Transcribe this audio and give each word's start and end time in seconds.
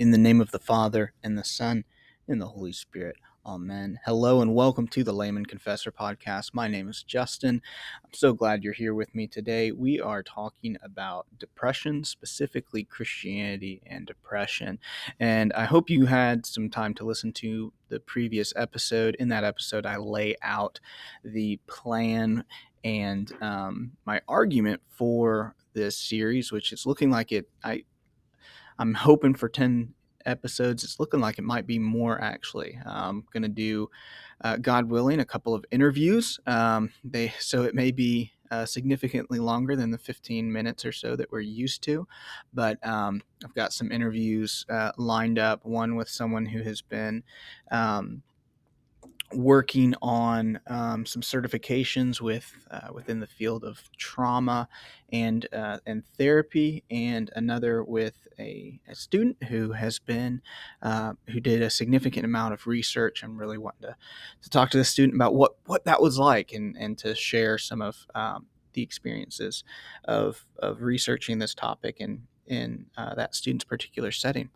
In 0.00 0.12
the 0.12 0.16
name 0.16 0.40
of 0.40 0.50
the 0.50 0.58
Father, 0.58 1.12
and 1.22 1.36
the 1.36 1.44
Son, 1.44 1.84
and 2.26 2.40
the 2.40 2.46
Holy 2.46 2.72
Spirit. 2.72 3.16
Amen. 3.44 4.00
Hello 4.06 4.40
and 4.40 4.54
welcome 4.54 4.88
to 4.88 5.04
the 5.04 5.12
Layman 5.12 5.44
Confessor 5.44 5.92
podcast. 5.92 6.54
My 6.54 6.68
name 6.68 6.88
is 6.88 7.02
Justin. 7.02 7.60
I'm 8.02 8.14
so 8.14 8.32
glad 8.32 8.64
you're 8.64 8.72
here 8.72 8.94
with 8.94 9.14
me 9.14 9.26
today. 9.26 9.72
We 9.72 10.00
are 10.00 10.22
talking 10.22 10.78
about 10.82 11.26
depression, 11.38 12.02
specifically 12.04 12.82
Christianity 12.82 13.82
and 13.84 14.06
depression. 14.06 14.78
And 15.20 15.52
I 15.52 15.66
hope 15.66 15.90
you 15.90 16.06
had 16.06 16.46
some 16.46 16.70
time 16.70 16.94
to 16.94 17.04
listen 17.04 17.34
to 17.34 17.70
the 17.90 18.00
previous 18.00 18.54
episode. 18.56 19.16
In 19.16 19.28
that 19.28 19.44
episode, 19.44 19.84
I 19.84 19.98
lay 19.98 20.34
out 20.40 20.80
the 21.22 21.60
plan 21.66 22.44
and 22.84 23.30
um, 23.42 23.92
my 24.06 24.22
argument 24.26 24.80
for 24.88 25.54
this 25.74 25.98
series, 25.98 26.50
which 26.50 26.72
is 26.72 26.86
looking 26.86 27.10
like 27.10 27.32
it. 27.32 27.50
I 27.62 27.84
I'm 28.80 28.94
hoping 28.94 29.34
for 29.34 29.48
ten 29.48 29.94
episodes. 30.26 30.84
It's 30.84 30.98
looking 30.98 31.20
like 31.20 31.38
it 31.38 31.44
might 31.44 31.66
be 31.66 31.78
more 31.78 32.20
actually. 32.20 32.78
I'm 32.84 33.24
going 33.32 33.42
to 33.42 33.48
do, 33.48 33.90
uh, 34.42 34.56
God 34.56 34.88
willing, 34.88 35.20
a 35.20 35.24
couple 35.24 35.54
of 35.54 35.64
interviews. 35.70 36.40
Um, 36.46 36.90
they 37.04 37.34
so 37.38 37.62
it 37.62 37.74
may 37.74 37.90
be 37.90 38.32
uh, 38.50 38.66
significantly 38.66 39.38
longer 39.38 39.76
than 39.76 39.90
the 39.90 39.98
15 39.98 40.52
minutes 40.52 40.84
or 40.84 40.92
so 40.92 41.14
that 41.14 41.30
we're 41.30 41.40
used 41.40 41.82
to, 41.82 42.08
but 42.52 42.84
um, 42.86 43.22
I've 43.44 43.54
got 43.54 43.72
some 43.72 43.92
interviews 43.92 44.66
uh, 44.68 44.92
lined 44.96 45.38
up. 45.38 45.64
One 45.64 45.94
with 45.94 46.08
someone 46.08 46.46
who 46.46 46.62
has 46.62 46.82
been 46.82 47.22
um, 47.70 48.22
working 49.32 49.94
on 50.02 50.60
um, 50.66 51.06
some 51.06 51.22
certifications 51.22 52.20
with 52.20 52.52
uh, 52.70 52.88
within 52.92 53.20
the 53.20 53.26
field 53.26 53.64
of 53.64 53.82
trauma 53.96 54.68
and 55.12 55.46
uh, 55.52 55.78
and 55.86 56.04
therapy, 56.18 56.84
and 56.90 57.30
another 57.36 57.82
with 57.84 58.26
a, 58.38 58.80
a 58.88 58.94
student 58.94 59.42
who 59.44 59.72
has 59.72 59.98
been 59.98 60.42
uh, 60.82 61.12
who 61.28 61.40
did 61.40 61.62
a 61.62 61.70
significant 61.70 62.24
amount 62.24 62.54
of 62.54 62.66
research. 62.66 63.22
I'm 63.22 63.36
really 63.36 63.58
wanting 63.58 63.82
to, 63.82 63.96
to 64.42 64.50
talk 64.50 64.70
to 64.70 64.78
the 64.78 64.84
student 64.84 65.16
about 65.16 65.34
what 65.34 65.56
what 65.66 65.84
that 65.84 66.02
was 66.02 66.18
like, 66.18 66.52
and 66.52 66.76
and 66.76 66.98
to 66.98 67.14
share 67.14 67.58
some 67.58 67.82
of 67.82 68.06
um, 68.14 68.46
the 68.72 68.82
experiences 68.82 69.64
of 70.04 70.46
of 70.58 70.82
researching 70.82 71.38
this 71.38 71.54
topic 71.54 71.96
in 72.00 72.22
in 72.46 72.86
uh, 72.96 73.14
that 73.14 73.34
student's 73.34 73.64
particular 73.64 74.10
setting. 74.10 74.50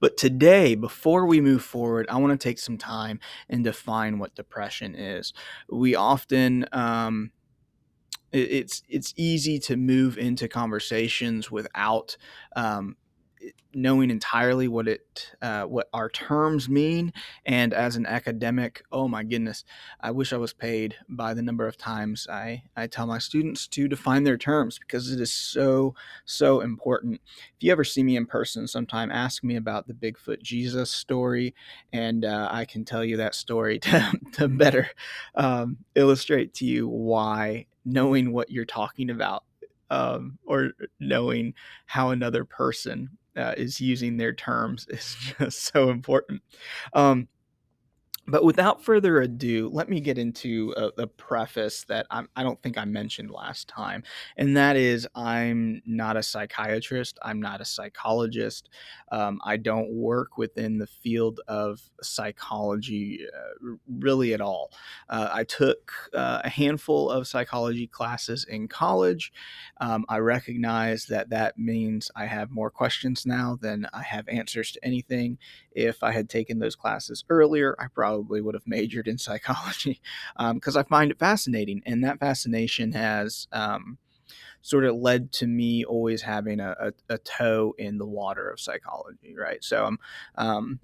But 0.00 0.16
today, 0.16 0.74
before 0.74 1.26
we 1.26 1.40
move 1.40 1.62
forward, 1.62 2.06
I 2.08 2.16
want 2.16 2.38
to 2.38 2.48
take 2.48 2.58
some 2.58 2.78
time 2.78 3.20
and 3.48 3.64
define 3.64 4.18
what 4.18 4.34
depression 4.34 4.94
is. 4.94 5.32
We 5.70 5.94
often 5.94 6.66
um, 6.72 7.30
it's 8.32 8.82
it's 8.88 9.14
easy 9.16 9.58
to 9.60 9.76
move 9.76 10.18
into 10.18 10.48
conversations 10.48 11.50
without 11.50 12.16
um, 12.54 12.96
knowing 13.74 14.10
entirely 14.10 14.66
what 14.66 14.88
it 14.88 15.32
uh, 15.42 15.62
what 15.64 15.88
our 15.92 16.08
terms 16.08 16.68
mean 16.68 17.12
and 17.44 17.72
as 17.74 17.96
an 17.96 18.06
academic 18.06 18.82
oh 18.90 19.06
my 19.06 19.22
goodness 19.22 19.64
i 20.00 20.10
wish 20.10 20.32
i 20.32 20.36
was 20.36 20.52
paid 20.52 20.96
by 21.08 21.34
the 21.34 21.42
number 21.42 21.66
of 21.66 21.76
times 21.76 22.26
i 22.28 22.62
i 22.76 22.86
tell 22.86 23.06
my 23.06 23.18
students 23.18 23.66
to 23.66 23.86
define 23.86 24.24
their 24.24 24.38
terms 24.38 24.78
because 24.78 25.10
it 25.12 25.20
is 25.20 25.32
so 25.32 25.94
so 26.24 26.60
important. 26.60 27.20
If 27.56 27.62
you 27.62 27.72
ever 27.72 27.84
see 27.84 28.02
me 28.02 28.16
in 28.16 28.26
person 28.26 28.66
sometime 28.66 29.10
ask 29.10 29.44
me 29.44 29.56
about 29.56 29.86
the 29.86 29.94
bigfoot 29.94 30.42
jesus 30.42 30.90
story 30.90 31.54
and 31.92 32.24
uh, 32.24 32.48
i 32.50 32.64
can 32.64 32.84
tell 32.84 33.04
you 33.04 33.16
that 33.18 33.34
story 33.34 33.78
to, 33.80 34.12
to 34.32 34.48
better 34.48 34.88
um, 35.34 35.78
illustrate 35.94 36.54
to 36.54 36.64
you 36.64 36.88
why 36.88 37.66
knowing 37.84 38.32
what 38.32 38.50
you're 38.50 38.64
talking 38.64 39.10
about 39.10 39.44
um, 39.90 40.38
or 40.46 40.72
knowing 41.00 41.54
how 41.86 42.10
another 42.10 42.44
person 42.44 43.10
uh, 43.38 43.54
is 43.56 43.80
using 43.80 44.16
their 44.16 44.32
terms 44.32 44.86
is 44.90 45.16
just 45.38 45.72
so 45.72 45.90
important. 45.90 46.42
Um, 46.92 47.28
but 48.28 48.44
without 48.44 48.84
further 48.84 49.22
ado, 49.22 49.70
let 49.72 49.88
me 49.88 50.00
get 50.00 50.18
into 50.18 50.74
a, 50.76 51.02
a 51.02 51.06
preface 51.06 51.84
that 51.84 52.06
I'm, 52.10 52.28
I 52.36 52.42
do 52.42 52.48
not 52.48 52.62
think 52.62 52.76
I 52.76 52.84
mentioned 52.84 53.30
last 53.30 53.68
time. 53.68 54.02
And 54.36 54.56
that 54.56 54.76
is, 54.76 55.08
I'm 55.14 55.80
not 55.86 56.16
a 56.16 56.22
psychiatrist, 56.22 57.18
I'm 57.22 57.40
not 57.40 57.62
a 57.62 57.64
psychologist. 57.64 58.68
Um, 59.10 59.40
I 59.44 59.56
don't 59.56 59.90
work 59.90 60.36
within 60.36 60.76
the 60.76 60.86
field 60.86 61.40
of 61.48 61.80
psychology 62.02 63.26
uh, 63.34 63.76
really 63.88 64.34
at 64.34 64.42
all. 64.42 64.72
Uh, 65.08 65.30
I 65.32 65.44
took 65.44 65.92
uh, 66.12 66.42
a 66.44 66.50
handful 66.50 67.10
of 67.10 67.26
psychology 67.26 67.86
classes 67.86 68.44
in 68.44 68.68
college. 68.68 69.32
Um, 69.80 70.04
I 70.08 70.18
recognize 70.18 71.06
that 71.06 71.30
that 71.30 71.58
means 71.58 72.10
I 72.14 72.26
have 72.26 72.50
more 72.50 72.70
questions 72.70 73.24
now 73.24 73.58
than 73.60 73.86
I 73.94 74.02
have 74.02 74.28
answers 74.28 74.72
to 74.72 74.84
anything. 74.84 75.38
If 75.72 76.02
I 76.02 76.12
had 76.12 76.28
taken 76.28 76.58
those 76.58 76.76
classes 76.76 77.24
earlier, 77.30 77.74
I 77.78 77.86
probably 77.86 78.17
probably 78.18 78.40
would 78.40 78.54
have 78.54 78.66
majored 78.66 79.08
in 79.08 79.18
psychology 79.26 80.00
because 80.54 80.76
um, 80.76 80.80
I 80.80 80.88
find 80.88 81.10
it 81.10 81.18
fascinating. 81.18 81.82
And 81.86 82.04
that 82.04 82.20
fascination 82.20 82.92
has 82.92 83.46
um, 83.52 83.98
sort 84.62 84.84
of 84.84 84.96
led 84.96 85.32
to 85.32 85.46
me 85.46 85.84
always 85.84 86.22
having 86.22 86.60
a, 86.60 86.74
a, 86.80 87.14
a, 87.14 87.18
toe 87.18 87.74
in 87.78 87.98
the 87.98 88.06
water 88.06 88.50
of 88.50 88.60
psychology, 88.60 89.34
right? 89.36 89.62
So 89.62 89.84
um, 89.84 89.98
um 90.36 90.80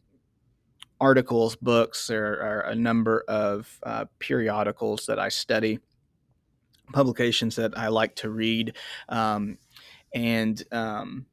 articles, 1.00 1.56
books, 1.56 2.06
there 2.06 2.40
are 2.40 2.60
a 2.60 2.74
number 2.74 3.24
of 3.28 3.78
uh, 3.82 4.04
periodicals 4.20 5.06
that 5.06 5.18
I 5.18 5.28
study, 5.28 5.80
publications 6.92 7.56
that 7.56 7.76
I 7.76 7.88
like 7.88 8.14
to 8.16 8.30
read. 8.30 8.76
Um, 9.08 9.58
and 10.14 10.62
um, 10.70 11.26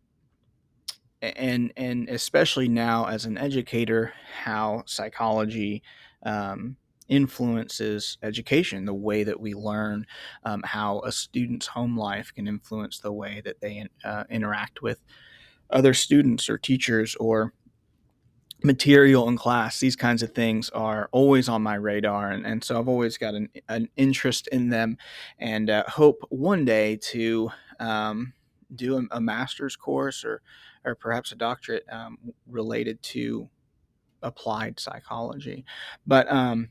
and 1.22 1.72
and 1.78 2.10
especially 2.10 2.68
now 2.68 3.06
as 3.06 3.26
an 3.26 3.38
educator, 3.38 4.14
how 4.44 4.84
psychology 4.86 5.84
um, 6.24 6.78
influences 7.08 8.18
education, 8.24 8.86
the 8.86 8.94
way 8.94 9.24
that 9.24 9.40
we 9.40 9.54
learn, 9.54 10.06
um, 10.44 10.64
how 10.66 11.02
a 11.02 11.12
student's 11.12 11.68
home 11.68 11.98
life 11.98 12.34
can 12.34 12.48
influence 12.48 13.00
the 13.00 13.12
way 13.12 13.42
that 13.44 13.60
they 13.62 13.86
uh, 14.04 14.24
interact 14.30 14.82
with 14.82 15.00
other 15.70 15.94
students 15.94 16.50
or 16.50 16.58
teachers 16.58 17.16
or 17.16 17.54
material 18.64 19.28
in 19.28 19.38
class. 19.38 19.80
These 19.80 19.96
kinds 19.96 20.24
of 20.24 20.34
things 20.34 20.70
are 20.70 21.10
always 21.12 21.50
on 21.50 21.62
my 21.62 21.76
radar 21.76 22.30
and, 22.32 22.46
and 22.46 22.64
so 22.64 22.78
i've 22.78 22.88
always 22.88 23.18
got 23.18 23.34
an, 23.34 23.50
an 23.70 23.90
interest 23.98 24.48
in 24.50 24.70
them 24.70 24.98
and 25.40 25.70
uh, 25.70 25.84
hope 25.88 26.24
one 26.30 26.64
day 26.64 26.98
to 26.98 27.50
um, 27.80 28.34
do 28.76 28.98
a, 28.98 29.18
a, 29.18 29.20
master's 29.20 29.76
course 29.76 30.24
or 30.24 30.44
or 30.86 30.96
perhaps 30.96 31.32
a 31.32 31.36
doctorate 31.36 31.86
um, 31.92 32.18
related 32.48 33.02
to 33.04 33.50
applied 34.22 34.80
psychology. 34.80 35.66
But 36.06 36.32
um, 36.32 36.70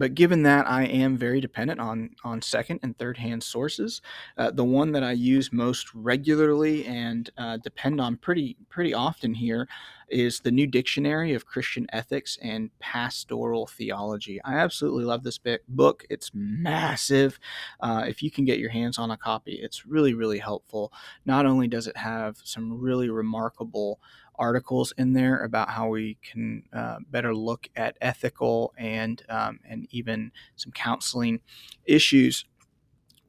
but 0.00 0.14
given 0.14 0.42
that 0.44 0.66
I 0.66 0.84
am 0.84 1.18
very 1.18 1.42
dependent 1.42 1.78
on 1.78 2.16
on 2.24 2.40
second 2.40 2.80
and 2.82 2.96
third 2.96 3.18
hand 3.18 3.42
sources, 3.42 4.00
uh, 4.38 4.50
the 4.50 4.64
one 4.64 4.92
that 4.92 5.04
I 5.04 5.12
use 5.12 5.52
most 5.52 5.94
regularly 5.94 6.86
and 6.86 7.28
uh, 7.36 7.58
depend 7.58 8.00
on 8.00 8.16
pretty 8.16 8.56
pretty 8.70 8.94
often 8.94 9.34
here 9.34 9.68
is 10.08 10.40
the 10.40 10.50
New 10.50 10.66
Dictionary 10.66 11.34
of 11.34 11.44
Christian 11.44 11.86
Ethics 11.92 12.38
and 12.40 12.70
Pastoral 12.78 13.66
Theology. 13.66 14.40
I 14.42 14.54
absolutely 14.54 15.04
love 15.04 15.22
this 15.22 15.38
book. 15.68 16.04
It's 16.08 16.30
massive. 16.32 17.38
Uh, 17.80 18.06
if 18.08 18.22
you 18.22 18.30
can 18.30 18.46
get 18.46 18.58
your 18.58 18.70
hands 18.70 18.98
on 18.98 19.10
a 19.10 19.18
copy, 19.18 19.60
it's 19.62 19.84
really 19.84 20.14
really 20.14 20.38
helpful. 20.38 20.94
Not 21.26 21.44
only 21.44 21.68
does 21.68 21.86
it 21.86 21.96
have 21.98 22.38
some 22.42 22.80
really 22.80 23.10
remarkable 23.10 24.00
articles 24.40 24.92
in 24.98 25.12
there 25.12 25.44
about 25.44 25.70
how 25.70 25.88
we 25.88 26.18
can 26.22 26.64
uh, 26.72 26.96
better 27.10 27.34
look 27.34 27.68
at 27.76 27.96
ethical 28.00 28.72
and 28.76 29.22
um, 29.28 29.60
and 29.68 29.86
even 29.90 30.32
some 30.56 30.72
counseling 30.72 31.40
issues 31.84 32.44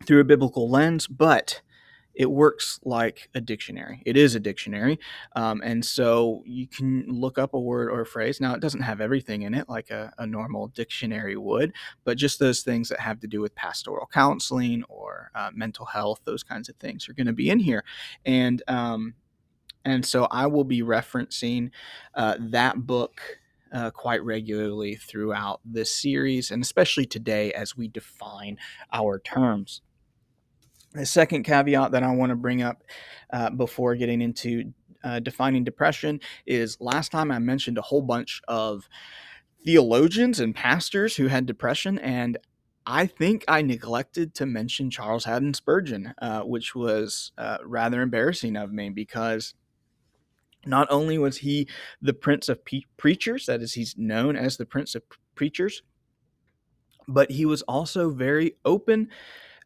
through 0.05 0.21
a 0.21 0.23
biblical 0.23 0.69
lens, 0.69 1.05
but 1.07 1.61
it 2.13 2.29
works 2.29 2.79
like 2.83 3.29
a 3.33 3.41
dictionary. 3.41 4.01
It 4.05 4.17
is 4.17 4.35
a 4.35 4.39
dictionary. 4.39 4.99
Um, 5.35 5.61
and 5.63 5.83
so 5.83 6.43
you 6.45 6.67
can 6.67 7.05
look 7.07 7.37
up 7.37 7.53
a 7.53 7.59
word 7.59 7.89
or 7.89 8.01
a 8.01 8.05
phrase. 8.05 8.41
Now, 8.41 8.53
it 8.53 8.61
doesn't 8.61 8.81
have 8.81 8.99
everything 8.99 9.43
in 9.43 9.53
it 9.53 9.69
like 9.69 9.89
a, 9.89 10.11
a 10.17 10.27
normal 10.27 10.67
dictionary 10.67 11.37
would, 11.37 11.73
but 12.03 12.17
just 12.17 12.39
those 12.39 12.61
things 12.61 12.89
that 12.89 12.99
have 12.99 13.19
to 13.21 13.27
do 13.27 13.39
with 13.39 13.55
pastoral 13.55 14.09
counseling 14.11 14.83
or 14.89 15.31
uh, 15.35 15.51
mental 15.53 15.85
health, 15.85 16.19
those 16.25 16.43
kinds 16.43 16.67
of 16.67 16.75
things 16.75 17.07
are 17.07 17.13
going 17.13 17.27
to 17.27 17.33
be 17.33 17.49
in 17.49 17.59
here. 17.59 17.83
And 18.25 18.61
um, 18.67 19.13
and 19.85 20.05
so 20.05 20.27
I 20.29 20.47
will 20.47 20.63
be 20.63 20.81
referencing 20.81 21.71
uh, 22.15 22.35
that 22.39 22.85
book 22.85 23.21
uh, 23.71 23.89
quite 23.91 24.23
regularly 24.23 24.95
throughout 24.95 25.61
this 25.63 25.93
series, 25.93 26.51
and 26.51 26.61
especially 26.61 27.05
today 27.05 27.53
as 27.53 27.77
we 27.77 27.87
define 27.87 28.57
our 28.91 29.19
terms. 29.19 29.81
The 30.93 31.05
second 31.05 31.43
caveat 31.43 31.91
that 31.91 32.03
I 32.03 32.11
want 32.11 32.31
to 32.31 32.35
bring 32.35 32.61
up 32.61 32.83
uh, 33.31 33.49
before 33.49 33.95
getting 33.95 34.21
into 34.21 34.73
uh, 35.03 35.19
defining 35.19 35.63
depression 35.63 36.19
is 36.45 36.77
last 36.81 37.11
time 37.11 37.31
I 37.31 37.39
mentioned 37.39 37.77
a 37.77 37.81
whole 37.81 38.01
bunch 38.01 38.41
of 38.47 38.89
theologians 39.63 40.39
and 40.39 40.53
pastors 40.53 41.15
who 41.15 41.27
had 41.27 41.45
depression, 41.45 41.97
and 41.99 42.37
I 42.85 43.05
think 43.05 43.45
I 43.47 43.61
neglected 43.61 44.33
to 44.35 44.45
mention 44.45 44.89
Charles 44.89 45.25
Haddon 45.25 45.53
Spurgeon, 45.53 46.13
uh, 46.21 46.41
which 46.41 46.75
was 46.75 47.31
uh, 47.37 47.59
rather 47.63 48.01
embarrassing 48.01 48.57
of 48.57 48.73
me 48.73 48.89
because 48.89 49.53
Not 50.65 50.87
only 50.91 51.17
was 51.17 51.37
he 51.37 51.67
the 52.01 52.13
prince 52.13 52.49
of 52.49 52.63
pe- 52.65 52.83
preachers, 52.97 53.45
that 53.47 53.61
is, 53.61 53.73
he's 53.73 53.97
known 53.97 54.35
as 54.35 54.57
the 54.57 54.65
prince 54.65 54.95
of 54.95 55.03
preachers, 55.35 55.81
but 57.07 57.31
he 57.31 57.45
was 57.45 57.61
also 57.63 58.11
very 58.11 58.55
open 58.63 59.09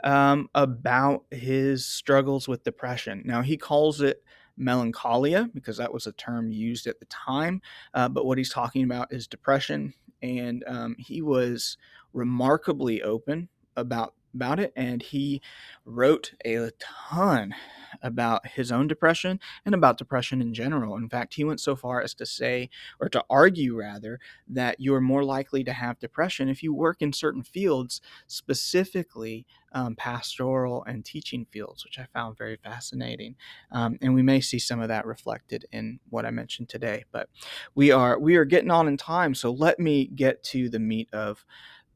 um, 0.03 0.49
about 0.55 1.25
his 1.31 1.85
struggles 1.85 2.47
with 2.47 2.63
depression. 2.63 3.23
Now, 3.25 3.41
he 3.41 3.57
calls 3.57 4.01
it 4.01 4.23
melancholia 4.57 5.49
because 5.53 5.77
that 5.77 5.93
was 5.93 6.07
a 6.07 6.13
term 6.13 6.51
used 6.51 6.87
at 6.87 6.99
the 6.99 7.05
time, 7.05 7.61
uh, 7.93 8.07
but 8.07 8.25
what 8.25 8.37
he's 8.37 8.51
talking 8.51 8.83
about 8.83 9.11
is 9.11 9.27
depression. 9.27 9.93
And 10.21 10.63
um, 10.67 10.95
he 10.97 11.21
was 11.21 11.77
remarkably 12.13 13.03
open 13.03 13.49
about 13.75 14.13
about 14.33 14.59
it 14.59 14.73
and 14.75 15.01
he 15.01 15.41
wrote 15.85 16.33
a 16.45 16.69
ton 16.79 17.55
about 18.01 18.47
his 18.47 18.71
own 18.71 18.87
depression 18.87 19.39
and 19.65 19.75
about 19.75 19.97
depression 19.97 20.41
in 20.41 20.53
general. 20.53 20.95
In 20.95 21.09
fact, 21.09 21.33
he 21.35 21.43
went 21.43 21.59
so 21.59 21.75
far 21.75 22.01
as 22.01 22.13
to 22.15 22.25
say, 22.25 22.69
or 22.99 23.09
to 23.09 23.23
argue 23.29 23.77
rather, 23.77 24.19
that 24.47 24.79
you're 24.79 25.01
more 25.01 25.23
likely 25.23 25.63
to 25.63 25.73
have 25.73 25.99
depression 25.99 26.49
if 26.49 26.63
you 26.63 26.73
work 26.73 27.01
in 27.01 27.13
certain 27.13 27.43
fields, 27.43 28.01
specifically 28.27 29.45
um, 29.71 29.95
pastoral 29.95 30.83
and 30.85 31.03
teaching 31.03 31.45
fields, 31.51 31.83
which 31.83 31.99
I 31.99 32.05
found 32.13 32.37
very 32.37 32.55
fascinating. 32.55 33.35
Um, 33.71 33.97
and 34.01 34.15
we 34.15 34.21
may 34.21 34.39
see 34.39 34.59
some 34.59 34.79
of 34.79 34.87
that 34.87 35.05
reflected 35.05 35.65
in 35.71 35.99
what 36.09 36.25
I 36.25 36.31
mentioned 36.31 36.69
today. 36.69 37.03
But 37.11 37.29
we 37.75 37.91
are 37.91 38.17
we 38.17 38.37
are 38.37 38.45
getting 38.45 38.71
on 38.71 38.87
in 38.87 38.97
time, 38.97 39.35
so 39.35 39.51
let 39.51 39.79
me 39.79 40.07
get 40.07 40.43
to 40.45 40.69
the 40.69 40.79
meat 40.79 41.09
of 41.13 41.45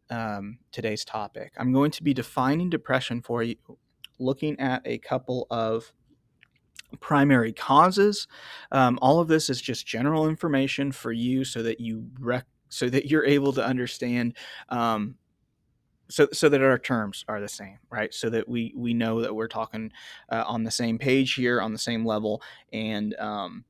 um, 0.10 0.60
today's 0.72 1.06
topic. 1.06 1.54
I'm 1.58 1.72
going 1.72 1.92
to 1.92 2.04
be 2.04 2.14
defining 2.14 2.70
depression 2.70 3.22
for 3.22 3.44
you, 3.44 3.56
looking 4.20 4.60
at 4.60 4.82
a 4.86 4.98
couple 5.00 5.48
of 5.50 5.92
primary 7.00 7.54
causes. 7.54 8.28
Um, 8.72 8.98
all 9.02 9.20
of 9.20 9.28
this 9.28 9.50
is 9.50 9.62
just 9.62 9.86
general 9.86 10.28
information 10.28 10.92
for 10.92 11.12
you, 11.12 11.44
so 11.44 11.64
that 11.64 11.80
you 11.80 12.08
rec- 12.20 12.46
so 12.70 12.90
that 12.90 13.08
you're 13.08 13.26
able 13.26 13.54
to 13.54 13.66
understand. 13.66 14.36
Um, 14.70 15.16
so, 16.12 16.28
so 16.34 16.50
that 16.50 16.62
our 16.62 16.80
terms 16.80 17.24
are 17.28 17.40
the 17.40 17.48
same, 17.48 17.78
right? 17.92 18.12
So 18.14 18.32
that 18.32 18.50
we 18.50 18.74
we 18.76 18.94
know 18.96 19.22
that 19.22 19.36
we're 19.36 19.48
talking 19.48 19.92
uh, 20.30 20.44
on 20.48 20.64
the 20.64 20.72
same 20.72 20.98
page 20.98 21.36
here, 21.36 21.62
on 21.62 21.72
the 21.72 21.78
same 21.78 22.04
level, 22.04 22.42
and 22.74 23.16
um, 23.20 23.64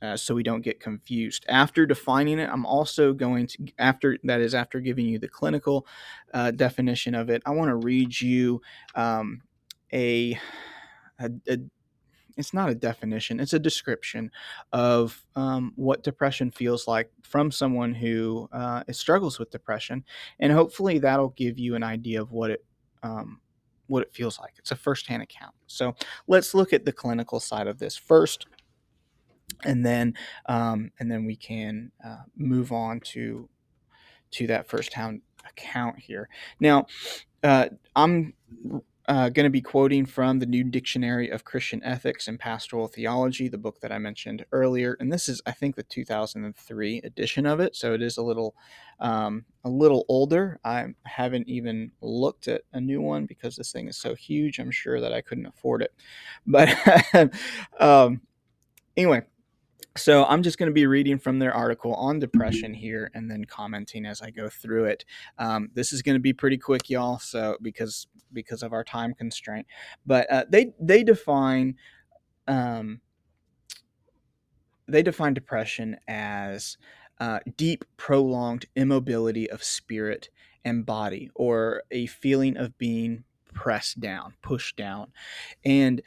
uh, 0.00 0.16
so 0.16 0.34
we 0.34 0.42
don't 0.42 0.62
get 0.62 0.80
confused. 0.80 1.44
After 1.48 1.86
defining 1.86 2.38
it, 2.38 2.50
I'm 2.50 2.66
also 2.66 3.12
going 3.12 3.46
to, 3.48 3.66
after 3.78 4.18
that 4.24 4.40
is 4.40 4.54
after 4.54 4.80
giving 4.80 5.06
you 5.06 5.18
the 5.18 5.28
clinical 5.28 5.86
uh, 6.34 6.50
definition 6.50 7.14
of 7.14 7.30
it, 7.30 7.42
I 7.46 7.50
want 7.50 7.68
to 7.68 7.76
read 7.76 8.20
you 8.20 8.60
um, 8.94 9.42
a, 9.92 10.38
a, 11.18 11.30
a, 11.48 11.58
it's 12.36 12.54
not 12.54 12.70
a 12.70 12.74
definition, 12.74 13.40
it's 13.40 13.52
a 13.52 13.58
description 13.58 14.30
of 14.72 15.24
um, 15.36 15.72
what 15.76 16.02
depression 16.02 16.50
feels 16.50 16.88
like 16.88 17.10
from 17.22 17.50
someone 17.50 17.94
who 17.94 18.48
uh, 18.52 18.82
struggles 18.90 19.38
with 19.38 19.50
depression. 19.50 20.04
And 20.40 20.52
hopefully 20.52 20.98
that'll 20.98 21.30
give 21.30 21.58
you 21.58 21.74
an 21.74 21.82
idea 21.82 22.22
of 22.22 22.32
what 22.32 22.50
it, 22.50 22.64
um, 23.02 23.40
what 23.86 24.02
it 24.02 24.12
feels 24.12 24.38
like. 24.38 24.54
It's 24.58 24.70
a 24.70 24.76
firsthand 24.76 25.22
account. 25.22 25.54
So 25.66 25.94
let's 26.26 26.54
look 26.54 26.72
at 26.72 26.84
the 26.84 26.92
clinical 26.92 27.40
side 27.40 27.66
of 27.66 27.78
this 27.78 27.96
first 27.96 28.46
and 29.64 29.84
then 29.84 30.14
um, 30.46 30.90
and 30.98 31.10
then 31.10 31.24
we 31.24 31.36
can 31.36 31.92
uh, 32.04 32.22
move 32.36 32.72
on 32.72 33.00
to 33.00 33.48
to 34.32 34.46
that 34.46 34.66
first 34.66 34.92
hand 34.94 35.20
account 35.48 35.98
here. 35.98 36.28
Now, 36.60 36.86
uh, 37.42 37.68
I'm 37.94 38.34
uh, 39.08 39.28
going 39.28 39.44
to 39.44 39.50
be 39.50 39.60
quoting 39.60 40.06
from 40.06 40.38
the 40.38 40.46
New 40.46 40.62
Dictionary 40.62 41.28
of 41.28 41.44
Christian 41.44 41.82
Ethics 41.82 42.28
and 42.28 42.38
Pastoral 42.38 42.86
Theology, 42.86 43.48
the 43.48 43.58
book 43.58 43.80
that 43.80 43.90
I 43.90 43.98
mentioned 43.98 44.44
earlier, 44.52 44.96
and 45.00 45.12
this 45.12 45.28
is, 45.28 45.42
I 45.46 45.52
think, 45.52 45.74
the 45.74 45.82
2003 45.82 46.98
edition 46.98 47.46
of 47.46 47.60
it, 47.60 47.74
so 47.74 47.94
it 47.94 48.02
is 48.02 48.16
a 48.16 48.22
little, 48.22 48.54
um, 49.00 49.44
a 49.64 49.68
little 49.68 50.04
older. 50.08 50.60
I 50.64 50.86
haven't 51.04 51.48
even 51.48 51.90
looked 52.00 52.46
at 52.46 52.62
a 52.72 52.80
new 52.80 53.00
one 53.00 53.26
because 53.26 53.56
this 53.56 53.72
thing 53.72 53.88
is 53.88 53.96
so 53.96 54.14
huge. 54.14 54.58
I'm 54.58 54.70
sure 54.70 55.00
that 55.00 55.12
I 55.12 55.20
couldn't 55.20 55.46
afford 55.46 55.82
it, 55.82 55.92
but 56.46 56.68
um, 57.80 58.20
anyway, 58.96 59.22
so 59.96 60.24
I'm 60.24 60.42
just 60.42 60.58
going 60.58 60.70
to 60.70 60.74
be 60.74 60.86
reading 60.86 61.18
from 61.18 61.38
their 61.38 61.52
article 61.54 61.94
on 61.94 62.18
depression 62.18 62.72
here 62.74 63.10
and 63.14 63.30
then 63.30 63.44
commenting 63.44 64.06
as 64.06 64.22
I 64.22 64.30
go 64.30 64.48
through 64.48 64.86
it. 64.86 65.04
Um, 65.38 65.70
this 65.74 65.92
is 65.92 66.02
going 66.02 66.16
to 66.16 66.20
be 66.20 66.32
pretty 66.32 66.58
quick, 66.58 66.88
y'all. 66.88 67.18
So 67.18 67.56
because 67.62 68.06
because 68.32 68.62
of 68.62 68.72
our 68.72 68.84
time 68.84 69.14
constraint, 69.14 69.66
but 70.06 70.30
uh, 70.30 70.44
they 70.48 70.72
they 70.80 71.02
define 71.04 71.76
um, 72.48 73.00
they 74.88 75.02
define 75.02 75.34
depression 75.34 75.96
as 76.08 76.76
uh, 77.20 77.40
deep, 77.56 77.84
prolonged 77.96 78.66
immobility 78.74 79.50
of 79.50 79.62
spirit 79.62 80.30
and 80.64 80.86
body, 80.86 81.30
or 81.34 81.82
a 81.90 82.06
feeling 82.06 82.56
of 82.56 82.76
being 82.78 83.24
pressed 83.52 84.00
down, 84.00 84.34
pushed 84.42 84.76
down, 84.76 85.12
and 85.64 86.02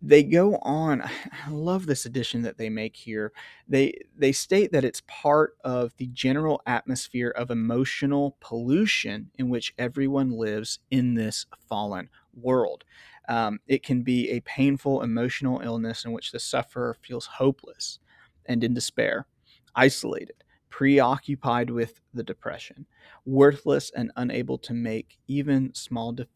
they 0.00 0.22
go 0.22 0.56
on 0.58 1.02
i 1.02 1.10
love 1.50 1.86
this 1.86 2.06
addition 2.06 2.42
that 2.42 2.58
they 2.58 2.68
make 2.68 2.96
here. 2.96 3.32
They 3.68 3.94
they 4.16 4.32
state 4.32 4.72
that 4.72 4.84
it's 4.84 5.02
part 5.06 5.56
of 5.64 5.92
the 5.96 6.06
general 6.08 6.62
atmosphere 6.66 7.30
of 7.30 7.50
emotional 7.50 8.36
pollution 8.40 9.30
in 9.38 9.48
which 9.48 9.74
everyone 9.78 10.30
lives 10.30 10.78
in 10.90 11.14
this 11.14 11.46
fallen 11.68 12.08
world. 12.34 12.84
Um, 13.28 13.58
it 13.66 13.82
can 13.82 14.02
be 14.02 14.30
a 14.30 14.40
painful 14.40 15.02
emotional 15.02 15.60
illness 15.60 16.04
in 16.04 16.12
which 16.12 16.30
the 16.30 16.40
sufferer 16.40 16.96
feels 17.00 17.26
hopeless 17.26 17.98
and 18.46 18.62
in 18.62 18.74
despair 18.74 19.26
isolated 19.74 20.44
preoccupied 20.70 21.70
with 21.70 22.00
the 22.12 22.22
depression 22.22 22.86
worthless 23.24 23.90
and 23.94 24.10
unable 24.16 24.58
to 24.58 24.74
make 24.74 25.18
even 25.28 25.72
small 25.72 26.12
de- 26.12 26.26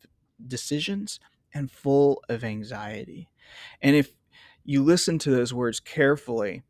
decisions 0.46 1.18
and 1.54 1.70
full 1.70 2.22
of 2.28 2.44
anxiety. 2.44 3.28
And 3.80 3.96
if 3.96 4.14
you 4.64 4.82
listen 4.82 5.18
to 5.20 5.30
those 5.30 5.54
words 5.54 5.80
carefully, 5.80 6.62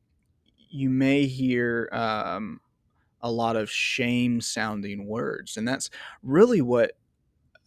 you 0.71 0.91
may 0.91 1.27
hear 1.27 1.89
um, 1.93 2.61
a 3.21 3.31
lot 3.31 3.57
of 3.57 3.71
shame 3.71 4.41
sounding 4.41 5.07
words. 5.07 5.57
And 5.57 5.67
that's 5.67 5.91
really 6.23 6.61
what 6.61 6.93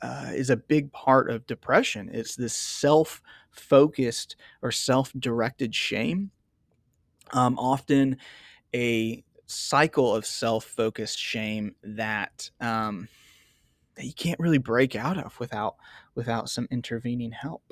uh, 0.01 0.31
is 0.33 0.49
a 0.49 0.57
big 0.57 0.91
part 0.91 1.29
of 1.29 1.45
depression. 1.45 2.09
It's 2.11 2.35
this 2.35 2.55
self 2.55 3.21
focused 3.51 4.35
or 4.61 4.71
self 4.71 5.11
directed 5.17 5.75
shame. 5.75 6.31
Um, 7.33 7.57
often 7.59 8.17
a 8.73 9.23
cycle 9.45 10.15
of 10.15 10.25
self 10.25 10.65
focused 10.65 11.19
shame 11.19 11.75
that 11.83 12.49
um, 12.59 13.07
that 14.01 14.07
you 14.07 14.13
can't 14.13 14.39
really 14.39 14.57
break 14.57 14.95
out 14.95 15.23
of 15.23 15.39
without 15.39 15.75
without 16.15 16.49
some 16.49 16.67
intervening 16.71 17.31
help. 17.31 17.71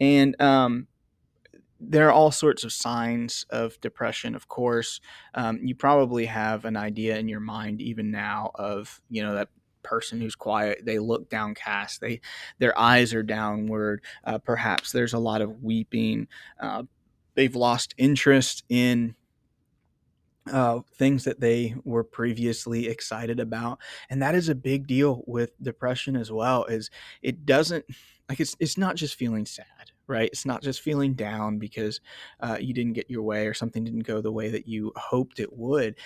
And 0.00 0.40
um, 0.40 0.86
there 1.78 2.08
are 2.08 2.12
all 2.12 2.30
sorts 2.30 2.64
of 2.64 2.72
signs 2.72 3.44
of 3.50 3.78
depression. 3.82 4.34
Of 4.34 4.48
course, 4.48 5.02
um, 5.34 5.60
you 5.62 5.74
probably 5.74 6.24
have 6.24 6.64
an 6.64 6.78
idea 6.78 7.18
in 7.18 7.28
your 7.28 7.40
mind 7.40 7.82
even 7.82 8.10
now 8.10 8.52
of 8.54 9.02
you 9.10 9.22
know 9.22 9.34
that 9.34 9.48
person 9.82 10.20
who's 10.20 10.34
quiet 10.34 10.80
they 10.84 10.98
look 10.98 11.30
downcast 11.30 12.00
they 12.00 12.20
their 12.58 12.76
eyes 12.76 13.14
are 13.14 13.22
downward 13.22 14.02
uh, 14.24 14.36
perhaps 14.36 14.90
there's 14.90 15.12
a 15.12 15.18
lot 15.18 15.40
of 15.40 15.62
weeping 15.62 16.26
uh, 16.58 16.82
they've 17.36 17.54
lost 17.54 17.94
interest 17.96 18.64
in 18.68 19.14
uh, 20.50 20.80
things 20.94 21.24
that 21.24 21.40
they 21.40 21.74
were 21.84 22.04
previously 22.04 22.88
excited 22.88 23.40
about 23.40 23.78
and 24.10 24.22
that 24.22 24.34
is 24.34 24.48
a 24.48 24.54
big 24.54 24.86
deal 24.86 25.22
with 25.26 25.50
depression 25.62 26.16
as 26.16 26.30
well 26.30 26.64
is 26.64 26.90
it 27.22 27.44
doesn't 27.44 27.84
like 28.28 28.40
it's 28.40 28.56
it's 28.60 28.78
not 28.78 28.96
just 28.96 29.16
feeling 29.16 29.46
sad 29.46 29.66
right? 30.08 30.28
It's 30.32 30.46
not 30.46 30.62
just 30.62 30.80
feeling 30.82 31.14
down 31.14 31.58
because 31.58 32.00
uh, 32.40 32.58
you 32.60 32.72
didn't 32.72 32.92
get 32.92 33.10
your 33.10 33.22
way 33.22 33.46
or 33.46 33.54
something 33.54 33.84
didn't 33.84 34.06
go 34.06 34.20
the 34.20 34.32
way 34.32 34.50
that 34.50 34.66
you 34.68 34.92
hoped 34.96 35.40
it 35.40 35.52
would 35.52 35.96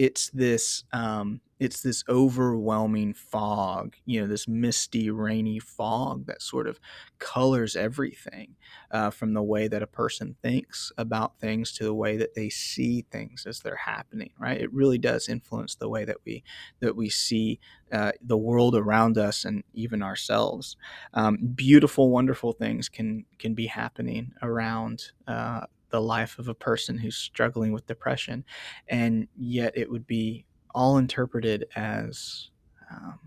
it's 0.00 0.30
this 0.30 0.84
um, 0.94 1.42
it's 1.58 1.82
this 1.82 2.04
overwhelming 2.08 3.12
fog, 3.12 3.96
you 4.06 4.18
know, 4.18 4.26
this 4.26 4.48
misty, 4.48 5.10
rainy 5.10 5.58
fog 5.58 6.24
that 6.24 6.40
sort 6.40 6.66
of 6.66 6.80
colors 7.18 7.76
everything 7.76 8.56
uh, 8.92 9.10
from 9.10 9.34
the 9.34 9.42
way 9.42 9.68
that 9.68 9.82
a 9.82 9.86
person 9.86 10.36
thinks 10.42 10.90
about 10.96 11.38
things 11.38 11.70
to 11.72 11.84
the 11.84 11.92
way 11.92 12.16
that 12.16 12.34
they 12.34 12.48
see 12.48 13.04
things 13.10 13.44
as 13.44 13.60
they're 13.60 13.76
happening. 13.76 14.30
Right? 14.38 14.58
It 14.58 14.72
really 14.72 14.96
does 14.96 15.28
influence 15.28 15.74
the 15.74 15.90
way 15.90 16.06
that 16.06 16.16
we 16.24 16.44
that 16.80 16.96
we 16.96 17.10
see 17.10 17.60
uh, 17.92 18.12
the 18.22 18.38
world 18.38 18.74
around 18.74 19.18
us 19.18 19.44
and 19.44 19.64
even 19.74 20.02
ourselves. 20.02 20.78
Um, 21.12 21.36
beautiful, 21.54 22.08
wonderful 22.08 22.52
things 22.52 22.88
can 22.88 23.26
can 23.38 23.52
be 23.52 23.66
happening 23.66 24.32
around. 24.40 25.12
Uh, 25.28 25.66
the 25.90 26.00
life 26.00 26.38
of 26.38 26.48
a 26.48 26.54
person 26.54 26.98
who's 26.98 27.16
struggling 27.16 27.72
with 27.72 27.86
depression, 27.86 28.44
and 28.88 29.28
yet 29.36 29.72
it 29.76 29.90
would 29.90 30.06
be 30.06 30.44
all 30.74 30.98
interpreted 30.98 31.66
as 31.76 32.50
um, 32.90 33.18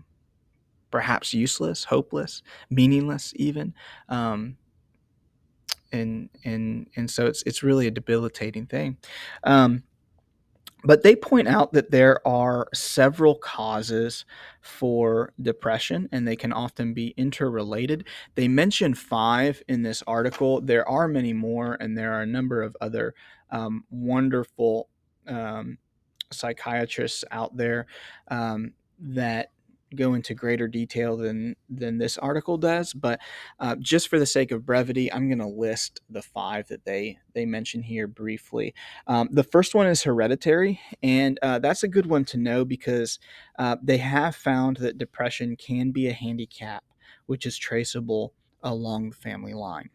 perhaps 0.90 1.34
useless, 1.34 1.84
hopeless, 1.84 2.42
meaningless, 2.70 3.32
even. 3.36 3.74
Um, 4.08 4.56
and 5.92 6.28
and 6.44 6.88
and 6.96 7.10
so 7.10 7.26
it's 7.26 7.42
it's 7.44 7.62
really 7.62 7.86
a 7.86 7.90
debilitating 7.90 8.66
thing. 8.66 8.96
Um, 9.44 9.84
but 10.84 11.02
they 11.02 11.16
point 11.16 11.48
out 11.48 11.72
that 11.72 11.90
there 11.90 12.26
are 12.26 12.68
several 12.74 13.34
causes 13.36 14.24
for 14.60 15.32
depression 15.40 16.08
and 16.12 16.28
they 16.28 16.36
can 16.36 16.52
often 16.52 16.92
be 16.92 17.14
interrelated. 17.16 18.06
They 18.34 18.48
mention 18.48 18.94
five 18.94 19.62
in 19.68 19.82
this 19.82 20.02
article. 20.06 20.60
There 20.60 20.86
are 20.88 21.08
many 21.08 21.32
more, 21.32 21.76
and 21.80 21.96
there 21.96 22.12
are 22.12 22.22
a 22.22 22.26
number 22.26 22.62
of 22.62 22.76
other 22.80 23.14
um, 23.50 23.84
wonderful 23.90 24.88
um, 25.26 25.78
psychiatrists 26.30 27.24
out 27.30 27.56
there 27.56 27.86
um, 28.28 28.72
that 28.98 29.50
go 29.96 30.14
into 30.14 30.34
greater 30.34 30.68
detail 30.68 31.16
than 31.16 31.56
than 31.68 31.98
this 31.98 32.18
article 32.18 32.56
does 32.56 32.92
but 32.92 33.20
uh, 33.60 33.76
just 33.76 34.08
for 34.08 34.18
the 34.18 34.26
sake 34.26 34.50
of 34.50 34.66
brevity 34.66 35.12
i'm 35.12 35.28
going 35.28 35.38
to 35.38 35.46
list 35.46 36.00
the 36.10 36.22
five 36.22 36.66
that 36.68 36.84
they 36.84 37.18
they 37.34 37.44
mention 37.44 37.82
here 37.82 38.06
briefly. 38.06 38.74
Um, 39.06 39.28
the 39.30 39.42
first 39.42 39.74
one 39.74 39.86
is 39.86 40.02
hereditary 40.02 40.80
and 41.02 41.38
uh, 41.42 41.58
that's 41.58 41.82
a 41.82 41.88
good 41.88 42.06
one 42.06 42.24
to 42.26 42.38
know 42.38 42.64
because 42.64 43.18
uh, 43.58 43.76
they 43.82 43.98
have 43.98 44.34
found 44.34 44.78
that 44.78 44.98
depression 44.98 45.56
can 45.56 45.90
be 45.90 46.08
a 46.08 46.12
handicap 46.12 46.84
which 47.26 47.46
is 47.46 47.58
traceable 47.58 48.32
along 48.62 49.10
the 49.10 49.16
family 49.16 49.54
line. 49.54 49.90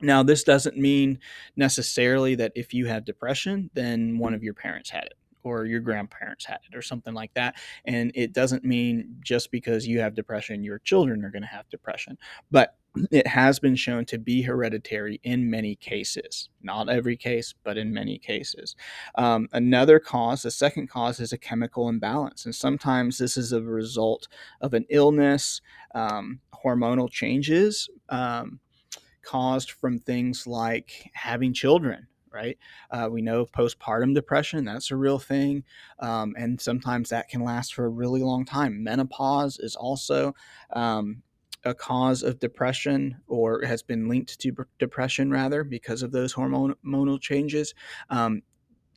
Now 0.00 0.22
this 0.22 0.44
doesn't 0.44 0.76
mean 0.76 1.18
necessarily 1.56 2.34
that 2.36 2.52
if 2.54 2.74
you 2.74 2.86
have 2.86 3.04
depression 3.04 3.70
then 3.74 4.18
one 4.18 4.34
of 4.34 4.42
your 4.42 4.54
parents 4.54 4.90
had 4.90 5.04
it 5.04 5.14
or 5.46 5.64
your 5.64 5.80
grandparents 5.80 6.44
had 6.44 6.58
it 6.68 6.76
or 6.76 6.82
something 6.82 7.14
like 7.14 7.32
that. 7.34 7.54
And 7.84 8.10
it 8.14 8.32
doesn't 8.32 8.64
mean 8.64 9.16
just 9.20 9.52
because 9.52 9.86
you 9.86 10.00
have 10.00 10.14
depression, 10.14 10.64
your 10.64 10.80
children 10.80 11.24
are 11.24 11.30
going 11.30 11.42
to 11.42 11.48
have 11.48 11.68
depression. 11.68 12.18
But 12.50 12.76
it 13.12 13.28
has 13.28 13.60
been 13.60 13.76
shown 13.76 14.04
to 14.06 14.18
be 14.18 14.42
hereditary 14.42 15.20
in 15.22 15.48
many 15.48 15.76
cases. 15.76 16.48
Not 16.62 16.88
every 16.88 17.16
case, 17.16 17.54
but 17.62 17.78
in 17.78 17.94
many 17.94 18.18
cases. 18.18 18.74
Um, 19.14 19.48
another 19.52 20.00
cause, 20.00 20.42
the 20.42 20.50
second 20.50 20.88
cause, 20.88 21.20
is 21.20 21.32
a 21.32 21.38
chemical 21.38 21.88
imbalance. 21.88 22.44
And 22.44 22.54
sometimes 22.54 23.18
this 23.18 23.36
is 23.36 23.52
a 23.52 23.62
result 23.62 24.26
of 24.60 24.74
an 24.74 24.84
illness, 24.90 25.60
um, 25.94 26.40
hormonal 26.64 27.08
changes. 27.08 27.88
Um, 28.08 28.60
caused 29.22 29.72
from 29.72 29.98
things 29.98 30.46
like 30.46 31.10
having 31.12 31.52
children 31.52 32.06
right? 32.36 32.58
Uh, 32.90 33.08
we 33.10 33.22
know 33.22 33.46
postpartum 33.46 34.14
depression, 34.14 34.64
that's 34.64 34.90
a 34.90 34.96
real 34.96 35.18
thing. 35.18 35.64
Um, 35.98 36.34
and 36.38 36.60
sometimes 36.60 37.08
that 37.08 37.28
can 37.28 37.42
last 37.42 37.74
for 37.74 37.86
a 37.86 37.88
really 37.88 38.22
long 38.22 38.44
time. 38.44 38.84
Menopause 38.84 39.58
is 39.58 39.74
also 39.74 40.34
um, 40.72 41.22
a 41.64 41.74
cause 41.74 42.22
of 42.22 42.38
depression 42.38 43.16
or 43.26 43.64
has 43.64 43.82
been 43.82 44.08
linked 44.08 44.38
to 44.38 44.52
depression 44.78 45.30
rather 45.30 45.64
because 45.64 46.02
of 46.02 46.12
those 46.12 46.34
hormonal 46.34 47.20
changes. 47.20 47.74
Um, 48.10 48.42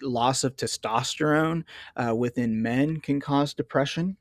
loss 0.02 0.44
of 0.44 0.56
testosterone 0.56 1.64
uh, 1.96 2.16
within 2.16 2.62
men 2.62 3.00
can 3.00 3.20
cause 3.20 3.54
depression. 3.54 4.18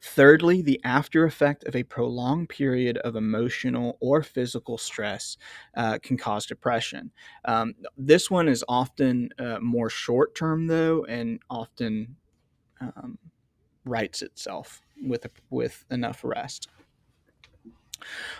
Thirdly, 0.00 0.62
the 0.62 0.80
after 0.84 1.24
effect 1.24 1.64
of 1.64 1.76
a 1.76 1.82
prolonged 1.82 2.48
period 2.48 2.98
of 2.98 3.16
emotional 3.16 3.96
or 4.00 4.22
physical 4.22 4.78
stress 4.78 5.36
uh, 5.76 5.98
can 6.02 6.16
cause 6.16 6.46
depression. 6.46 7.10
Um, 7.44 7.74
this 7.96 8.30
one 8.30 8.48
is 8.48 8.64
often 8.68 9.30
uh, 9.38 9.58
more 9.60 9.90
short 9.90 10.34
term, 10.34 10.66
though, 10.66 11.04
and 11.04 11.40
often 11.50 12.16
um, 12.80 13.18
rights 13.84 14.22
itself 14.22 14.80
with, 15.02 15.26
with 15.50 15.84
enough 15.90 16.20
rest. 16.24 16.68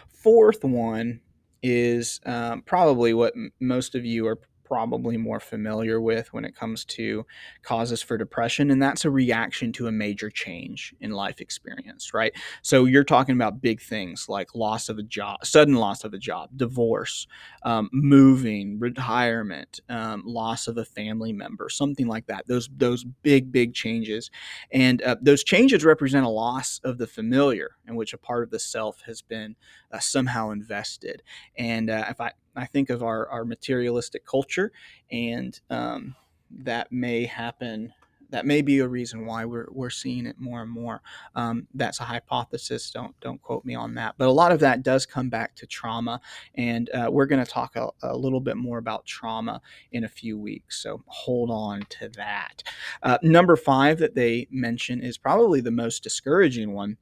Fourth 0.09 0.65
one 0.65 1.21
is 1.63 2.21
um, 2.27 2.63
probably 2.63 3.15
what 3.15 3.35
m- 3.35 3.53
most 3.61 3.95
of 3.95 4.05
you 4.05 4.27
are 4.27 4.39
probably 4.69 5.17
more 5.17 5.41
familiar 5.41 6.01
with 6.01 6.33
when 6.33 6.45
it 6.45 6.55
comes 6.55 6.85
to 6.85 7.25
causes 7.63 8.03
for 8.03 8.19
depression, 8.19 8.71
and 8.71 8.83
that's 8.83 9.05
a 9.05 9.11
reaction 9.11 9.73
to 9.73 9.87
a 9.87 9.93
major 9.93 10.31
change 10.31 10.95
in 11.01 11.11
life 11.11 11.41
experience, 11.41 12.13
right? 12.13 12.33
So 12.63 12.85
you're 12.85 13.05
talking 13.05 13.35
about 13.35 13.63
big 13.63 13.81
things 13.81 14.29
like 14.29 14.55
loss 14.55 14.89
of 14.89 14.99
a 14.99 15.03
job, 15.03 15.45
sudden 15.45 15.75
loss 15.75 16.05
of 16.05 16.13
a 16.13 16.19
job, 16.19 16.51
divorce, 16.57 17.27
um, 17.63 17.89
moving, 17.93 18.79
retirement, 18.79 19.81
um, 19.89 20.23
loss 20.27 20.69
of 20.69 20.77
a 20.77 20.85
family 20.85 21.33
member, 21.33 21.69
something 21.69 22.07
like 22.07 22.27
that. 22.27 22.47
Those 22.47 22.69
those 22.77 23.05
big 23.23 23.51
big 23.51 23.75
changes, 23.75 24.31
and 24.71 25.01
uh, 25.03 25.17
those 25.21 25.43
changes 25.45 25.85
represent 25.85 26.27
a 26.27 26.31
loss 26.31 26.81
of 26.85 26.99
the 26.99 27.07
familiar, 27.07 27.73
in 27.87 27.97
which 27.97 28.13
a 28.13 28.19
part 28.19 28.43
of 28.43 28.51
the 28.51 28.59
self 28.59 29.03
has 29.07 29.23
been 29.23 29.57
uh, 29.91 29.99
somehow 29.99 30.51
invested. 30.51 31.23
And 31.57 31.89
uh, 31.89 32.05
if 32.11 32.21
I 32.21 32.33
I 32.59 32.67
think 32.67 32.91
of 32.91 33.03
our, 33.03 33.29
our 33.29 33.45
materialistic 33.45 34.27
culture, 34.27 34.73
and 35.11 35.59
um, 35.71 36.15
that 36.51 36.91
may 36.91 37.25
happen. 37.25 37.93
That 38.31 38.45
may 38.45 38.61
be 38.61 38.81
a 38.81 38.89
reason 38.89 39.25
why 39.25 39.47
we're, 39.47 39.69
we're 39.71 39.89
seeing 39.89 40.27
it 40.27 40.39
more 40.39 40.61
and 40.61 40.71
more. 40.71 41.01
Um, 41.35 41.67
that's 41.73 42.01
a 42.01 42.05
hypothesis. 42.05 42.91
Don't 42.91 43.19
don't 43.21 43.41
quote 43.41 43.65
me 43.65 43.75
on 43.75 43.95
that. 43.95 44.17
But 44.19 44.29
a 44.29 44.33
lot 44.33 44.53
of 44.53 44.61
that 44.61 44.83
does 44.83 45.07
come 45.07 45.31
back 45.31 45.55
to 45.57 45.67
trauma, 45.67 46.21
and 46.55 46.91
uh, 46.91 47.09
we're 47.11 47.27
going 47.27 47.43
to 47.43 47.51
talk 47.51 47.77
a, 47.77 47.89
a, 48.03 48.15
little 48.15 48.41
bit 48.41 48.59
more 48.59 48.79
about 48.79 49.07
trauma 49.07 49.63
in 49.93 50.05
a 50.05 50.09
few 50.09 50.37
weeks. 50.39 50.83
So 50.83 51.03
hold 51.07 51.51
on 51.51 51.83
to 52.01 52.11
that. 52.17 52.63
Uh, 53.03 53.19
number 53.23 53.57
five 53.57 53.99
that 53.99 54.15
they 54.15 54.47
mention 54.51 55.01
is 55.01 55.17
probably 55.17 55.63
the 55.63 55.71
most 55.71 56.03
discouraging 56.03 56.75
one, 56.75 56.99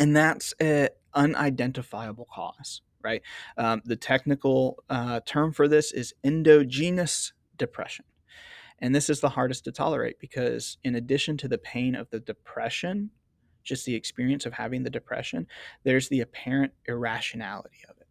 and 0.00 0.16
that's 0.16 0.52
an 0.58 0.88
unidentifiable 1.14 2.26
cause 2.32 2.80
right? 3.02 3.22
Um, 3.56 3.82
the 3.84 3.96
technical 3.96 4.82
uh, 4.88 5.20
term 5.24 5.52
for 5.52 5.68
this 5.68 5.92
is 5.92 6.14
endogenous 6.24 7.32
depression. 7.56 8.04
And 8.80 8.94
this 8.94 9.10
is 9.10 9.20
the 9.20 9.30
hardest 9.30 9.64
to 9.64 9.72
tolerate 9.72 10.18
because, 10.20 10.78
in 10.84 10.94
addition 10.94 11.36
to 11.38 11.48
the 11.48 11.58
pain 11.58 11.94
of 11.94 12.08
the 12.10 12.20
depression, 12.20 13.10
just 13.64 13.84
the 13.84 13.94
experience 13.94 14.46
of 14.46 14.52
having 14.52 14.82
the 14.82 14.90
depression, 14.90 15.46
there's 15.84 16.08
the 16.08 16.20
apparent 16.20 16.72
irrationality 16.86 17.80
of 17.88 17.96
it. 17.98 18.06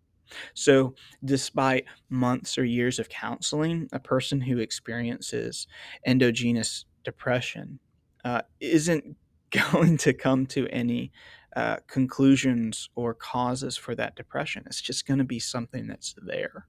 So, 0.53 0.93
despite 1.23 1.85
months 2.09 2.57
or 2.57 2.65
years 2.65 2.99
of 2.99 3.07
counseling, 3.07 3.87
a 3.93 3.99
person 3.99 4.41
who 4.41 4.57
experiences 4.59 5.67
endogenous 6.05 6.85
depression 7.03 7.79
uh, 8.25 8.41
isn't 8.59 9.15
going 9.71 9.97
to 9.97 10.11
come 10.11 10.45
to 10.47 10.67
any 10.67 11.11
uh, 11.57 11.77
conclusions 11.87 12.87
or 12.93 13.15
causes 13.15 13.75
for 13.75 13.95
that 13.95 14.15
depression. 14.15 14.61
It's 14.67 14.79
just 14.79 15.07
going 15.07 15.17
to 15.17 15.23
be 15.23 15.39
something 15.39 15.87
that's 15.87 16.13
there. 16.21 16.67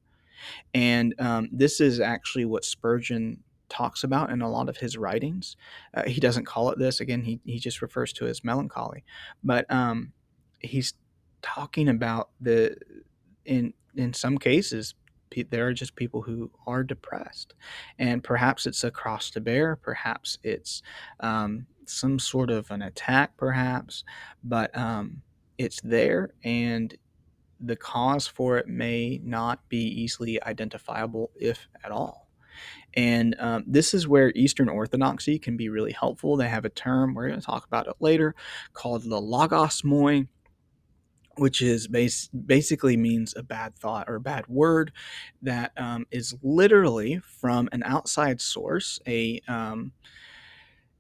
And 0.73 1.15
um, 1.19 1.51
this 1.53 1.79
is 1.79 2.01
actually 2.01 2.47
what 2.47 2.65
Spurgeon 2.65 3.43
talks 3.69 4.03
about 4.03 4.31
in 4.31 4.41
a 4.41 4.51
lot 4.51 4.71
of 4.71 4.79
his 4.79 4.97
writings. 4.97 5.59
Uh, 5.93 6.05
he 6.05 6.21
doesn't 6.21 6.47
call 6.47 6.71
it 6.71 6.79
this. 6.79 7.01
Again, 7.01 7.23
he, 7.23 7.39
he 7.45 7.59
just 7.59 7.83
refers 7.83 8.15
to 8.15 8.25
it 8.25 8.31
as 8.31 8.43
melancholy. 8.43 9.05
But 9.45 9.71
um, 9.71 10.15
he's 10.61 10.95
talking 11.43 11.91
about 11.91 12.31
the, 12.41 12.75
in, 13.45 13.75
in 13.95 14.15
some 14.15 14.39
cases, 14.39 14.95
there 15.51 15.67
are 15.67 15.75
just 15.75 15.97
people 15.97 16.23
who 16.23 16.51
are 16.67 16.83
depressed. 16.83 17.53
And 17.99 18.25
perhaps 18.25 18.65
it's 18.65 18.85
a 18.85 18.91
cross 18.91 19.29
to 19.33 19.43
bear. 19.43 19.77
Perhaps 19.77 20.39
it's 20.43 20.83
um, 21.21 21.67
some 21.89 22.19
sort 22.19 22.51
of 22.51 22.71
an 22.71 22.83
attack, 22.83 23.37
perhaps, 23.37 24.05
but 24.43 24.77
um, 24.77 25.23
it's 25.57 25.81
there, 25.83 26.31
and 26.45 26.97
the 27.61 27.77
cause 27.77 28.27
for 28.27 28.57
it 28.59 28.69
may 28.69 29.21
not 29.25 29.69
be 29.69 29.79
easily 29.79 30.43
identifiable, 30.43 31.31
if 31.35 31.67
at 31.85 31.91
all. 31.91 32.29
And 32.95 33.37
um, 33.39 33.65
this 33.67 33.95
is 33.95 34.09
where 34.09 34.33
Eastern 34.35 34.69
Orthodoxy 34.69 35.39
can 35.39 35.57
be 35.57 35.69
really 35.69 35.93
helpful. 35.93 36.37
They 36.37 36.49
have 36.49 36.65
a 36.65 36.71
term, 36.71 37.15
we're 37.15 37.29
going 37.29 37.41
to 37.41 37.47
talk 37.47 37.67
about 37.67 37.87
it 37.87 37.95
later, 38.01 38.35
called 38.73 39.03
the 39.03 39.21
logismoi, 39.21 40.29
which 41.37 41.63
is 41.63 41.87
base, 41.87 42.29
basically 42.29 42.97
means 42.97 43.35
a 43.37 43.43
bad 43.43 43.77
thought 43.77 44.09
or 44.09 44.17
a 44.17 44.21
bad 44.21 44.47
word 44.49 44.93
that 45.43 45.73
um, 45.77 46.07
is 46.11 46.35
literally 46.43 47.21
from 47.25 47.69
an 47.73 47.83
outside 47.85 48.41
source, 48.41 49.01
a 49.07 49.41
um, 49.47 49.93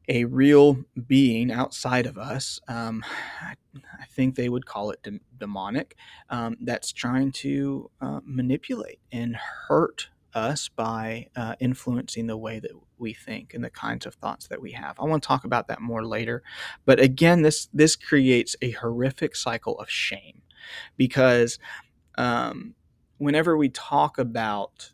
a 0.08 0.24
real 0.24 0.78
being 1.06 1.52
outside 1.52 2.06
of 2.06 2.16
us. 2.16 2.60
Um, 2.66 3.04
I, 3.42 3.54
I, 4.00 4.04
think 4.06 4.34
they 4.34 4.48
would 4.48 4.64
call 4.64 4.90
it 4.90 5.02
de- 5.02 5.20
demonic. 5.38 5.96
Um, 6.30 6.56
that's 6.62 6.92
trying 6.92 7.32
to 7.32 7.90
uh, 8.00 8.20
manipulate 8.24 9.00
and 9.12 9.36
hurt 9.36 10.08
us 10.34 10.68
by 10.68 11.26
uh, 11.36 11.54
influencing 11.60 12.26
the 12.26 12.36
way 12.36 12.58
that 12.58 12.70
we 12.98 13.12
think 13.12 13.54
and 13.54 13.62
the 13.62 13.70
kinds 13.70 14.06
of 14.06 14.14
thoughts 14.14 14.48
that 14.48 14.60
we 14.60 14.72
have. 14.72 14.98
I 14.98 15.04
want 15.04 15.22
to 15.22 15.26
talk 15.26 15.44
about 15.44 15.68
that 15.68 15.80
more 15.80 16.04
later. 16.04 16.42
But 16.84 17.00
again, 17.00 17.42
this 17.42 17.68
this 17.72 17.96
creates 17.96 18.56
a 18.62 18.72
horrific 18.72 19.36
cycle 19.36 19.78
of 19.78 19.90
shame 19.90 20.42
because 20.96 21.58
um, 22.16 22.74
whenever 23.18 23.56
we 23.56 23.68
talk 23.68 24.18
about 24.18 24.92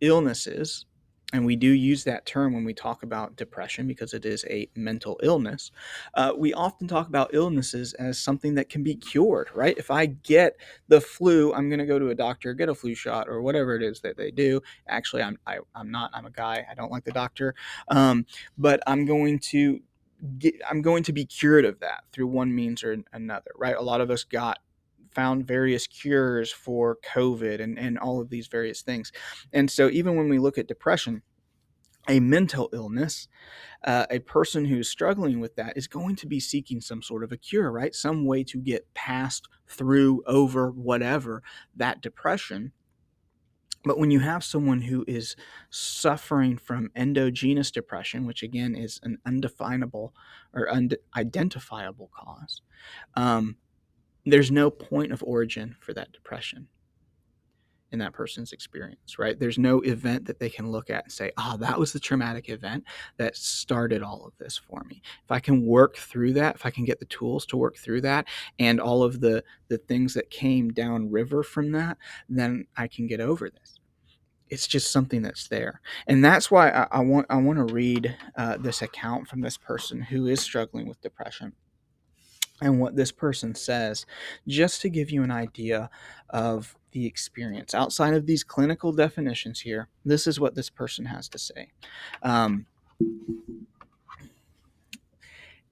illnesses 0.00 0.86
and 1.32 1.44
we 1.44 1.56
do 1.56 1.68
use 1.68 2.04
that 2.04 2.24
term 2.24 2.54
when 2.54 2.64
we 2.64 2.72
talk 2.72 3.02
about 3.02 3.36
depression 3.36 3.86
because 3.86 4.14
it 4.14 4.24
is 4.24 4.46
a 4.48 4.68
mental 4.74 5.20
illness. 5.22 5.70
Uh, 6.14 6.32
we 6.36 6.54
often 6.54 6.88
talk 6.88 7.06
about 7.06 7.34
illnesses 7.34 7.92
as 7.94 8.18
something 8.18 8.54
that 8.54 8.70
can 8.70 8.82
be 8.82 8.94
cured, 8.94 9.50
right? 9.54 9.76
If 9.76 9.90
I 9.90 10.06
get 10.06 10.56
the 10.88 11.02
flu, 11.02 11.52
I'm 11.52 11.68
going 11.68 11.80
to 11.80 11.86
go 11.86 11.98
to 11.98 12.08
a 12.08 12.14
doctor, 12.14 12.54
get 12.54 12.70
a 12.70 12.74
flu 12.74 12.94
shot, 12.94 13.28
or 13.28 13.42
whatever 13.42 13.76
it 13.76 13.82
is 13.82 14.00
that 14.00 14.16
they 14.16 14.30
do. 14.30 14.62
Actually, 14.88 15.22
I'm 15.22 15.38
I, 15.46 15.58
i 15.74 15.80
am 15.80 15.90
not. 15.90 16.10
I'm 16.14 16.24
a 16.24 16.30
guy. 16.30 16.64
I 16.70 16.74
don't 16.74 16.90
like 16.90 17.04
the 17.04 17.12
doctor, 17.12 17.54
um, 17.88 18.24
but 18.56 18.80
I'm 18.86 19.04
going 19.04 19.38
to 19.50 19.80
get. 20.38 20.54
I'm 20.68 20.80
going 20.80 21.02
to 21.04 21.12
be 21.12 21.26
cured 21.26 21.66
of 21.66 21.80
that 21.80 22.04
through 22.10 22.28
one 22.28 22.54
means 22.54 22.82
or 22.82 22.96
another, 23.12 23.50
right? 23.54 23.76
A 23.76 23.82
lot 23.82 24.00
of 24.00 24.10
us 24.10 24.24
got 24.24 24.60
found 25.10 25.46
various 25.46 25.86
cures 25.86 26.52
for 26.52 26.98
COVID 27.14 27.60
and, 27.60 27.78
and 27.78 27.98
all 27.98 28.20
of 28.20 28.30
these 28.30 28.46
various 28.46 28.82
things. 28.82 29.12
And 29.52 29.70
so, 29.70 29.88
even 29.88 30.16
when 30.16 30.28
we 30.28 30.38
look 30.38 30.58
at 30.58 30.68
depression, 30.68 31.22
a 32.08 32.20
mental 32.20 32.70
illness, 32.72 33.28
uh, 33.84 34.06
a 34.10 34.18
person 34.20 34.64
who's 34.64 34.88
struggling 34.88 35.40
with 35.40 35.56
that 35.56 35.76
is 35.76 35.86
going 35.86 36.16
to 36.16 36.26
be 36.26 36.40
seeking 36.40 36.80
some 36.80 37.02
sort 37.02 37.22
of 37.22 37.32
a 37.32 37.36
cure, 37.36 37.70
right? 37.70 37.94
Some 37.94 38.24
way 38.24 38.42
to 38.44 38.58
get 38.58 38.92
past, 38.94 39.48
through, 39.66 40.22
over, 40.26 40.70
whatever 40.70 41.42
that 41.76 42.00
depression. 42.00 42.72
But 43.84 43.98
when 43.98 44.10
you 44.10 44.20
have 44.20 44.42
someone 44.42 44.82
who 44.82 45.04
is 45.06 45.36
suffering 45.70 46.56
from 46.56 46.90
endogenous 46.96 47.70
depression, 47.70 48.26
which 48.26 48.42
again 48.42 48.74
is 48.74 48.98
an 49.02 49.18
undefinable 49.24 50.14
or 50.52 50.68
unidentifiable 50.70 52.10
cause, 52.12 52.62
um, 53.14 53.56
there's 54.30 54.50
no 54.50 54.70
point 54.70 55.12
of 55.12 55.22
origin 55.22 55.76
for 55.80 55.94
that 55.94 56.12
depression 56.12 56.68
in 57.90 57.98
that 57.98 58.12
person's 58.12 58.52
experience, 58.52 59.18
right? 59.18 59.38
There's 59.38 59.58
no 59.58 59.80
event 59.80 60.26
that 60.26 60.38
they 60.38 60.50
can 60.50 60.70
look 60.70 60.90
at 60.90 61.04
and 61.04 61.12
say, 61.12 61.32
ah, 61.38 61.52
oh, 61.54 61.56
that 61.58 61.78
was 61.78 61.92
the 61.92 62.00
traumatic 62.00 62.50
event 62.50 62.84
that 63.16 63.36
started 63.36 64.02
all 64.02 64.26
of 64.26 64.36
this 64.38 64.58
for 64.58 64.84
me. 64.84 65.00
If 65.24 65.32
I 65.32 65.40
can 65.40 65.64
work 65.64 65.96
through 65.96 66.34
that, 66.34 66.56
if 66.56 66.66
I 66.66 66.70
can 66.70 66.84
get 66.84 66.98
the 66.98 67.06
tools 67.06 67.46
to 67.46 67.56
work 67.56 67.78
through 67.78 68.02
that 68.02 68.26
and 68.58 68.78
all 68.78 69.02
of 69.02 69.20
the, 69.20 69.42
the 69.68 69.78
things 69.78 70.12
that 70.14 70.30
came 70.30 70.70
down 70.70 71.10
river 71.10 71.42
from 71.42 71.72
that, 71.72 71.96
then 72.28 72.66
I 72.76 72.88
can 72.88 73.06
get 73.06 73.20
over 73.20 73.48
this. 73.48 73.80
It's 74.50 74.66
just 74.66 74.90
something 74.90 75.22
that's 75.22 75.48
there. 75.48 75.80
And 76.06 76.24
that's 76.24 76.50
why 76.50 76.70
I, 76.70 76.86
I 76.90 77.00
want 77.00 77.26
I 77.28 77.36
want 77.36 77.58
to 77.58 77.74
read 77.74 78.16
uh, 78.34 78.56
this 78.56 78.80
account 78.80 79.28
from 79.28 79.42
this 79.42 79.58
person 79.58 80.00
who 80.00 80.26
is 80.26 80.40
struggling 80.40 80.88
with 80.88 81.02
depression 81.02 81.52
and 82.60 82.80
what 82.80 82.96
this 82.96 83.12
person 83.12 83.54
says, 83.54 84.06
just 84.46 84.80
to 84.82 84.88
give 84.88 85.10
you 85.10 85.22
an 85.22 85.30
idea 85.30 85.90
of 86.30 86.76
the 86.92 87.06
experience. 87.06 87.74
Outside 87.74 88.14
of 88.14 88.26
these 88.26 88.42
clinical 88.42 88.92
definitions 88.92 89.60
here, 89.60 89.88
this 90.04 90.26
is 90.26 90.40
what 90.40 90.54
this 90.54 90.70
person 90.70 91.04
has 91.06 91.28
to 91.28 91.38
say. 91.38 91.68
Um, 92.22 92.66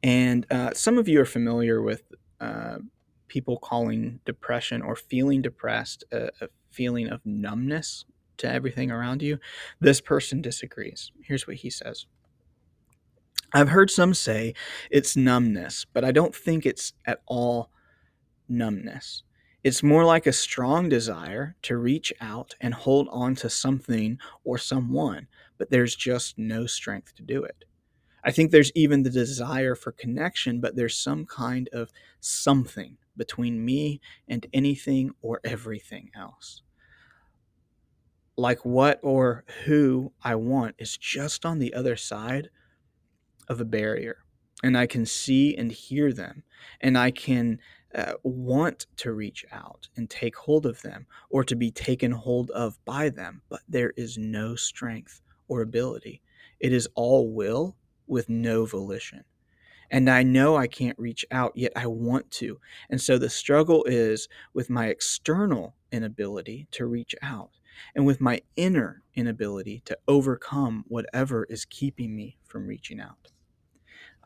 and 0.02 0.46
uh, 0.50 0.72
some 0.74 0.98
of 0.98 1.08
you 1.08 1.20
are 1.20 1.26
familiar 1.26 1.82
with 1.82 2.02
uh, 2.40 2.78
people 3.28 3.56
calling 3.56 4.20
depression 4.24 4.82
or 4.82 4.94
feeling 4.94 5.42
depressed 5.42 6.04
a, 6.12 6.28
a 6.40 6.48
feeling 6.70 7.08
of 7.08 7.20
numbness 7.24 8.04
to 8.36 8.50
everything 8.50 8.90
around 8.90 9.22
you. 9.22 9.38
This 9.80 10.00
person 10.00 10.42
disagrees. 10.42 11.10
Here's 11.22 11.46
what 11.46 11.56
he 11.56 11.70
says 11.70 12.06
I've 13.52 13.68
heard 13.68 13.90
some 13.90 14.14
say 14.14 14.54
it's 14.90 15.16
numbness, 15.16 15.86
but 15.92 16.04
I 16.04 16.12
don't 16.12 16.34
think 16.34 16.66
it's 16.66 16.92
at 17.06 17.22
all 17.26 17.70
numbness. 18.48 19.22
It's 19.64 19.82
more 19.82 20.04
like 20.04 20.26
a 20.26 20.32
strong 20.32 20.88
desire 20.88 21.56
to 21.62 21.76
reach 21.76 22.12
out 22.20 22.54
and 22.60 22.72
hold 22.72 23.08
on 23.10 23.34
to 23.36 23.50
something 23.50 24.18
or 24.44 24.58
someone, 24.58 25.26
but 25.58 25.70
there's 25.70 25.96
just 25.96 26.38
no 26.38 26.66
strength 26.66 27.14
to 27.16 27.22
do 27.22 27.42
it. 27.42 27.64
I 28.22 28.32
think 28.32 28.50
there's 28.50 28.72
even 28.74 29.02
the 29.02 29.10
desire 29.10 29.74
for 29.74 29.92
connection, 29.92 30.60
but 30.60 30.76
there's 30.76 30.98
some 30.98 31.26
kind 31.26 31.68
of 31.72 31.90
something 32.20 32.96
between 33.16 33.64
me 33.64 34.00
and 34.28 34.46
anything 34.52 35.12
or 35.22 35.40
everything 35.44 36.10
else. 36.14 36.62
Like 38.36 38.64
what 38.64 39.00
or 39.02 39.44
who 39.64 40.12
I 40.22 40.34
want 40.34 40.74
is 40.78 40.96
just 40.96 41.46
on 41.46 41.58
the 41.58 41.72
other 41.72 41.96
side 41.96 42.50
of 43.48 43.60
a 43.60 43.64
barrier 43.64 44.18
and 44.62 44.76
I 44.76 44.86
can 44.86 45.06
see 45.06 45.54
and 45.56 45.70
hear 45.70 46.12
them 46.12 46.42
and 46.80 46.96
I 46.96 47.10
can 47.10 47.58
uh, 47.94 48.14
want 48.22 48.86
to 48.96 49.12
reach 49.12 49.44
out 49.52 49.88
and 49.96 50.08
take 50.10 50.36
hold 50.36 50.66
of 50.66 50.82
them 50.82 51.06
or 51.30 51.44
to 51.44 51.56
be 51.56 51.70
taken 51.70 52.12
hold 52.12 52.50
of 52.50 52.78
by 52.84 53.08
them, 53.08 53.42
but 53.48 53.60
there 53.68 53.92
is 53.96 54.18
no 54.18 54.54
strength 54.54 55.20
or 55.48 55.62
ability. 55.62 56.22
It 56.60 56.72
is 56.72 56.88
all 56.94 57.32
will 57.32 57.76
with 58.06 58.28
no 58.28 58.66
volition. 58.66 59.24
And 59.90 60.10
I 60.10 60.24
know 60.24 60.56
I 60.56 60.66
can't 60.66 60.98
reach 60.98 61.24
out, 61.30 61.52
yet 61.54 61.72
I 61.76 61.86
want 61.86 62.30
to. 62.32 62.58
And 62.90 63.00
so 63.00 63.18
the 63.18 63.30
struggle 63.30 63.84
is 63.84 64.28
with 64.52 64.68
my 64.68 64.86
external 64.86 65.76
inability 65.92 66.66
to 66.72 66.86
reach 66.86 67.14
out 67.22 67.50
and 67.94 68.04
with 68.04 68.20
my 68.20 68.40
inner 68.56 69.02
inability 69.14 69.82
to 69.84 69.96
overcome 70.08 70.84
whatever 70.88 71.44
is 71.44 71.64
keeping 71.64 72.16
me 72.16 72.36
from 72.46 72.66
reaching 72.66 73.00
out. 73.00 73.30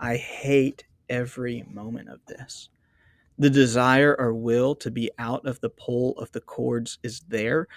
I 0.02 0.16
hate 0.16 0.84
every 1.10 1.62
moment 1.70 2.08
of 2.08 2.24
this. 2.26 2.70
The 3.38 3.50
desire 3.50 4.16
or 4.18 4.32
will 4.32 4.74
to 4.76 4.90
be 4.90 5.10
out 5.18 5.46
of 5.46 5.60
the 5.60 5.68
pull 5.68 6.18
of 6.18 6.32
the 6.32 6.40
cords 6.40 6.98
is 7.02 7.20
there, 7.28 7.68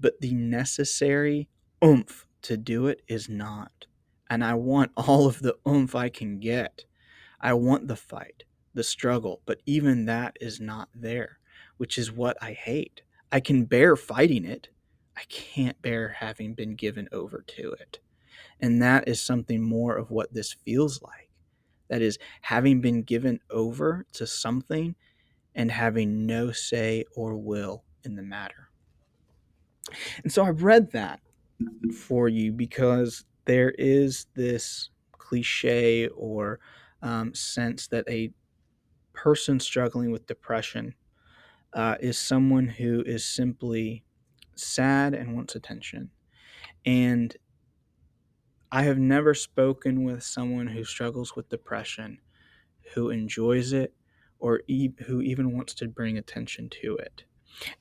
but 0.00 0.20
the 0.20 0.34
necessary 0.34 1.48
oomph 1.84 2.26
to 2.42 2.56
do 2.56 2.88
it 2.88 3.02
is 3.06 3.28
not. 3.28 3.86
And 4.28 4.42
I 4.44 4.54
want 4.54 4.90
all 4.96 5.26
of 5.26 5.40
the 5.40 5.56
oomph 5.66 5.94
I 5.94 6.08
can 6.08 6.40
get. 6.40 6.84
I 7.40 7.52
want 7.52 7.86
the 7.86 7.96
fight, 7.96 8.42
the 8.74 8.82
struggle, 8.82 9.40
but 9.46 9.60
even 9.64 10.06
that 10.06 10.36
is 10.40 10.60
not 10.60 10.88
there, 10.92 11.38
which 11.76 11.96
is 11.96 12.10
what 12.10 12.36
I 12.42 12.54
hate. 12.54 13.02
I 13.30 13.38
can 13.38 13.64
bear 13.66 13.94
fighting 13.94 14.44
it. 14.44 14.68
I 15.16 15.22
can't 15.28 15.80
bear 15.80 16.08
having 16.08 16.54
been 16.54 16.74
given 16.74 17.08
over 17.12 17.44
to 17.56 17.72
it. 17.72 18.00
And 18.60 18.82
that 18.82 19.06
is 19.06 19.22
something 19.22 19.62
more 19.62 19.96
of 19.96 20.10
what 20.10 20.34
this 20.34 20.52
feels 20.52 21.00
like. 21.02 21.27
That 21.88 22.02
is, 22.02 22.18
having 22.42 22.80
been 22.80 23.02
given 23.02 23.40
over 23.50 24.06
to 24.14 24.26
something 24.26 24.96
and 25.54 25.70
having 25.70 26.26
no 26.26 26.52
say 26.52 27.04
or 27.16 27.36
will 27.36 27.84
in 28.04 28.16
the 28.16 28.22
matter. 28.22 28.70
And 30.22 30.32
so 30.32 30.44
I've 30.44 30.62
read 30.62 30.92
that 30.92 31.20
for 31.94 32.28
you 32.28 32.52
because 32.52 33.24
there 33.46 33.70
is 33.72 34.26
this 34.34 34.90
cliche 35.12 36.08
or 36.08 36.60
um, 37.02 37.34
sense 37.34 37.88
that 37.88 38.08
a 38.08 38.32
person 39.12 39.60
struggling 39.60 40.10
with 40.10 40.26
depression 40.26 40.94
uh, 41.74 41.96
is 42.00 42.18
someone 42.18 42.68
who 42.68 43.02
is 43.02 43.24
simply 43.26 44.04
sad 44.56 45.14
and 45.14 45.34
wants 45.34 45.54
attention. 45.56 46.10
And 46.86 47.36
I 48.70 48.82
have 48.82 48.98
never 48.98 49.34
spoken 49.34 50.04
with 50.04 50.22
someone 50.22 50.66
who 50.68 50.84
struggles 50.84 51.34
with 51.34 51.48
depression, 51.48 52.20
who 52.94 53.10
enjoys 53.10 53.72
it, 53.72 53.94
or 54.38 54.62
e- 54.66 54.92
who 55.06 55.20
even 55.22 55.56
wants 55.56 55.74
to 55.74 55.88
bring 55.88 56.18
attention 56.18 56.68
to 56.82 56.96
it. 56.96 57.24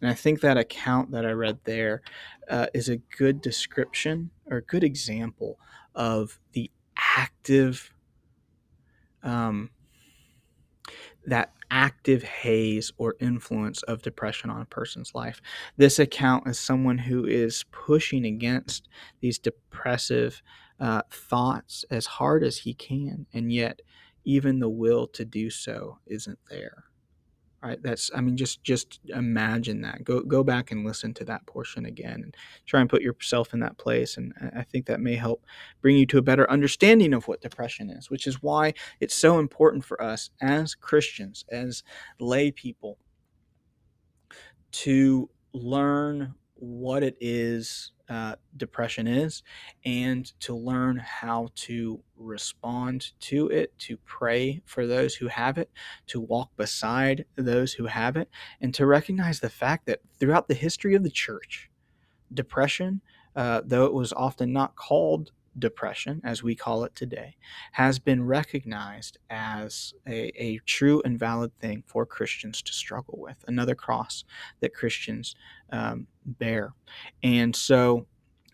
And 0.01 0.09
I 0.09 0.13
think 0.13 0.41
that 0.41 0.57
account 0.57 1.11
that 1.11 1.25
I 1.25 1.31
read 1.31 1.59
there 1.65 2.01
uh, 2.49 2.67
is 2.73 2.89
a 2.89 2.97
good 2.97 3.41
description 3.41 4.31
or 4.45 4.57
a 4.57 4.61
good 4.61 4.83
example 4.83 5.59
of 5.93 6.39
the 6.53 6.71
active 6.95 7.91
um, 9.23 9.71
that 11.25 11.53
active 11.69 12.23
haze 12.23 12.91
or 12.97 13.15
influence 13.19 13.83
of 13.83 14.01
depression 14.01 14.49
on 14.49 14.61
a 14.61 14.65
person's 14.65 15.13
life. 15.13 15.41
This 15.75 15.99
account 15.99 16.47
is 16.47 16.57
someone 16.57 16.97
who 16.97 17.25
is 17.25 17.65
pushing 17.71 18.25
against 18.25 18.87
these 19.19 19.37
depressive 19.37 20.41
uh, 20.79 21.01
thoughts 21.11 21.85
as 21.89 22.05
hard 22.05 22.43
as 22.43 22.59
he 22.59 22.73
can, 22.73 23.25
and 23.33 23.51
yet 23.51 23.81
even 24.23 24.59
the 24.59 24.69
will 24.69 25.07
to 25.07 25.25
do 25.25 25.49
so 25.49 25.97
isn't 26.05 26.39
there. 26.49 26.83
Right? 27.63 27.81
That's 27.81 28.11
I 28.15 28.21
mean 28.21 28.37
just 28.37 28.63
just 28.63 28.99
imagine 29.09 29.81
that. 29.81 30.03
Go 30.03 30.21
go 30.21 30.43
back 30.43 30.71
and 30.71 30.85
listen 30.85 31.13
to 31.15 31.25
that 31.25 31.45
portion 31.47 31.85
again 31.85 32.21
and 32.23 32.35
try 32.65 32.81
and 32.81 32.89
put 32.89 33.01
yourself 33.01 33.53
in 33.53 33.59
that 33.61 33.77
place 33.77 34.15
and 34.15 34.31
I 34.55 34.63
think 34.63 34.85
that 34.85 34.99
may 35.01 35.15
help 35.15 35.43
bring 35.81 35.97
you 35.97 36.05
to 36.07 36.19
a 36.19 36.21
better 36.21 36.49
understanding 36.51 37.13
of 37.13 37.27
what 37.27 37.41
depression 37.41 37.89
is, 37.89 38.11
which 38.11 38.27
is 38.27 38.43
why 38.43 38.73
it's 38.99 39.15
so 39.15 39.39
important 39.39 39.83
for 39.83 40.01
us 40.01 40.29
as 40.39 40.75
Christians, 40.75 41.45
as 41.49 41.83
lay 42.19 42.51
people 42.51 42.99
to 44.71 45.29
learn 45.53 46.35
what 46.59 47.03
it 47.03 47.15
is 47.19 47.91
uh, 48.09 48.35
depression 48.55 49.05
is 49.07 49.43
and 49.85 50.31
to 50.39 50.55
learn 50.55 50.97
how 50.97 51.49
to 51.55 52.01
respond 52.15 53.11
to 53.19 53.49
it, 53.49 53.77
to 53.79 53.97
pray 54.05 54.61
for 54.65 54.87
those 54.87 55.15
who 55.15 55.27
have 55.27 55.57
it, 55.57 55.69
to 56.07 56.19
walk 56.19 56.49
beside 56.55 57.25
those 57.35 57.73
who 57.73 57.85
have 57.85 58.15
it, 58.15 58.29
and 58.61 58.73
to 58.73 58.85
recognize 58.85 59.39
the 59.39 59.49
fact 59.49 59.85
that 59.85 59.99
throughout 60.19 60.47
the 60.47 60.53
history 60.53 60.95
of 60.95 61.03
the 61.03 61.09
church, 61.09 61.69
depression 62.33 63.01
uh, 63.37 63.61
though 63.63 63.85
it 63.85 63.93
was 63.93 64.11
often 64.13 64.51
not 64.51 64.75
called 64.75 65.31
depression, 65.59 66.21
as 66.23 66.43
we 66.43 66.55
call 66.55 66.83
it 66.83 66.95
today, 66.95 67.35
has 67.73 67.99
been 67.99 68.25
recognized 68.25 69.17
as 69.29 69.93
a, 70.07 70.31
a 70.41 70.59
true 70.65 71.01
and 71.05 71.19
valid 71.19 71.51
thing 71.59 71.83
for 71.85 72.05
Christians 72.05 72.61
to 72.61 72.73
struggle 72.73 73.19
with, 73.19 73.43
another 73.47 73.75
cross 73.75 74.23
that 74.61 74.73
Christians 74.73 75.35
um, 75.71 76.07
bear. 76.25 76.73
And 77.23 77.55
so 77.55 78.05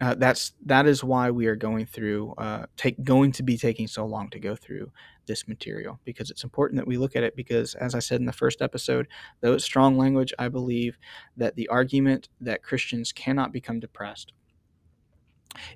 uh, 0.01 0.15
that's 0.15 0.53
that 0.65 0.85
is 0.85 1.03
why 1.03 1.31
we 1.31 1.45
are 1.45 1.55
going 1.55 1.85
through 1.85 2.33
uh, 2.37 2.65
take 2.75 3.01
going 3.03 3.31
to 3.31 3.43
be 3.43 3.57
taking 3.57 3.87
so 3.87 4.05
long 4.05 4.29
to 4.29 4.39
go 4.39 4.55
through 4.55 4.91
this 5.27 5.47
material 5.47 5.99
because 6.03 6.29
it's 6.29 6.43
important 6.43 6.77
that 6.77 6.87
we 6.87 6.97
look 6.97 7.15
at 7.15 7.23
it 7.23 7.35
because 7.35 7.75
as 7.75 7.95
I 7.95 7.99
said 7.99 8.19
in 8.19 8.25
the 8.25 8.33
first 8.33 8.61
episode, 8.61 9.07
though 9.39 9.53
it's 9.53 9.63
strong 9.63 9.97
language, 9.97 10.33
I 10.37 10.49
believe 10.49 10.97
that 11.37 11.55
the 11.55 11.69
argument 11.69 12.27
that 12.41 12.63
Christians 12.63 13.13
cannot 13.13 13.53
become 13.53 13.79
depressed 13.79 14.33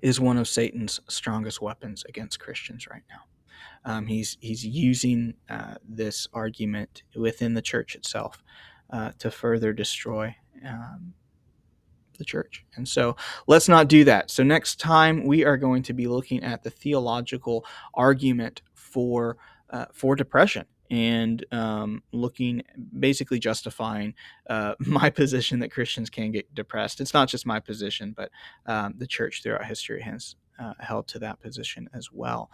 is 0.02 0.20
one 0.20 0.38
of 0.38 0.48
Satan's 0.48 1.00
strongest 1.08 1.62
weapons 1.62 2.04
against 2.08 2.40
Christians 2.40 2.88
right 2.88 3.04
now. 3.10 3.22
Um, 3.86 4.06
he's 4.06 4.38
he's 4.42 4.66
using 4.66 5.36
uh, 5.50 5.76
this 5.88 6.28
argument 6.34 7.04
within 7.16 7.54
the 7.54 7.62
church 7.62 7.96
itself 7.96 8.44
uh, 8.92 9.12
to 9.20 9.32
further 9.32 9.74
destroy 9.74 10.36
um, 10.66 11.14
the 12.18 12.26
church. 12.26 12.66
And 12.76 12.88
so 12.88 13.16
let's 13.48 13.70
not 13.70 13.88
do 13.88 14.04
that. 14.06 14.32
So 14.32 14.44
next 14.44 14.80
time 14.80 15.26
we 15.26 15.46
are 15.46 15.58
going 15.58 15.84
to 15.84 15.94
be 15.94 16.08
looking 16.08 16.44
at 16.44 16.64
the 16.64 16.70
theological 16.70 17.66
argument 17.94 18.62
for 18.74 19.38
uh, 19.70 19.86
for 19.94 20.16
depression 20.16 20.66
and 20.90 21.46
um, 21.52 22.04
looking 22.12 22.64
basically 22.98 23.40
justifying 23.40 24.14
uh, 24.50 24.76
my 24.80 25.10
position 25.10 25.60
that 25.60 25.72
Christians 25.72 26.10
can 26.10 26.32
get 26.32 26.54
depressed. 26.54 27.02
It's 27.02 27.14
not 27.14 27.28
just 27.28 27.46
my 27.46 27.60
position, 27.60 28.14
but 28.16 28.32
um, 28.66 28.96
the 28.98 29.08
church 29.08 29.44
throughout 29.44 29.66
history 29.66 30.02
has 30.02 30.36
uh, 30.60 30.74
held 30.80 31.08
to 31.10 31.20
that 31.20 31.40
position 31.40 31.90
as 31.94 32.12
well. 32.12 32.50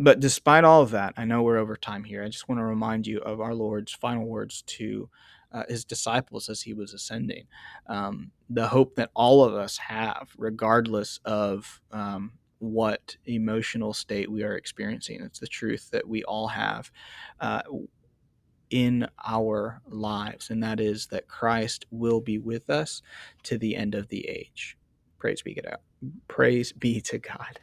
But 0.00 0.20
despite 0.20 0.64
all 0.64 0.82
of 0.82 0.90
that, 0.92 1.14
I 1.16 1.24
know 1.24 1.42
we're 1.42 1.58
over 1.58 1.76
time 1.76 2.04
here. 2.04 2.22
I 2.22 2.28
just 2.28 2.48
want 2.48 2.60
to 2.60 2.64
remind 2.64 3.06
you 3.06 3.18
of 3.18 3.40
our 3.40 3.54
Lord's 3.54 3.92
final 3.92 4.26
words 4.26 4.62
to 4.62 5.10
uh, 5.50 5.64
his 5.68 5.84
disciples 5.84 6.48
as 6.48 6.62
he 6.62 6.74
was 6.74 6.94
ascending. 6.94 7.46
Um, 7.86 8.30
the 8.48 8.68
hope 8.68 8.94
that 8.96 9.10
all 9.14 9.42
of 9.42 9.54
us 9.54 9.78
have, 9.78 10.28
regardless 10.36 11.18
of 11.24 11.80
um, 11.90 12.32
what 12.58 13.16
emotional 13.26 13.92
state 13.92 14.30
we 14.30 14.42
are 14.42 14.56
experiencing. 14.56 15.22
It's 15.22 15.40
the 15.40 15.46
truth 15.46 15.90
that 15.92 16.08
we 16.08 16.24
all 16.24 16.48
have 16.48 16.90
uh, 17.40 17.62
in 18.70 19.08
our 19.26 19.80
lives, 19.86 20.50
and 20.50 20.62
that 20.62 20.80
is 20.80 21.06
that 21.08 21.28
Christ 21.28 21.86
will 21.90 22.20
be 22.20 22.38
with 22.38 22.70
us 22.70 23.02
to 23.44 23.58
the 23.58 23.76
end 23.76 23.94
of 23.94 24.08
the 24.08 24.28
age. 24.28 24.76
Praise 25.18 25.42
be 25.42 25.54
to 25.54 25.62
God. 25.62 25.78
Praise 26.28 26.72
be 26.72 27.00
to 27.02 27.18
God. 27.18 27.60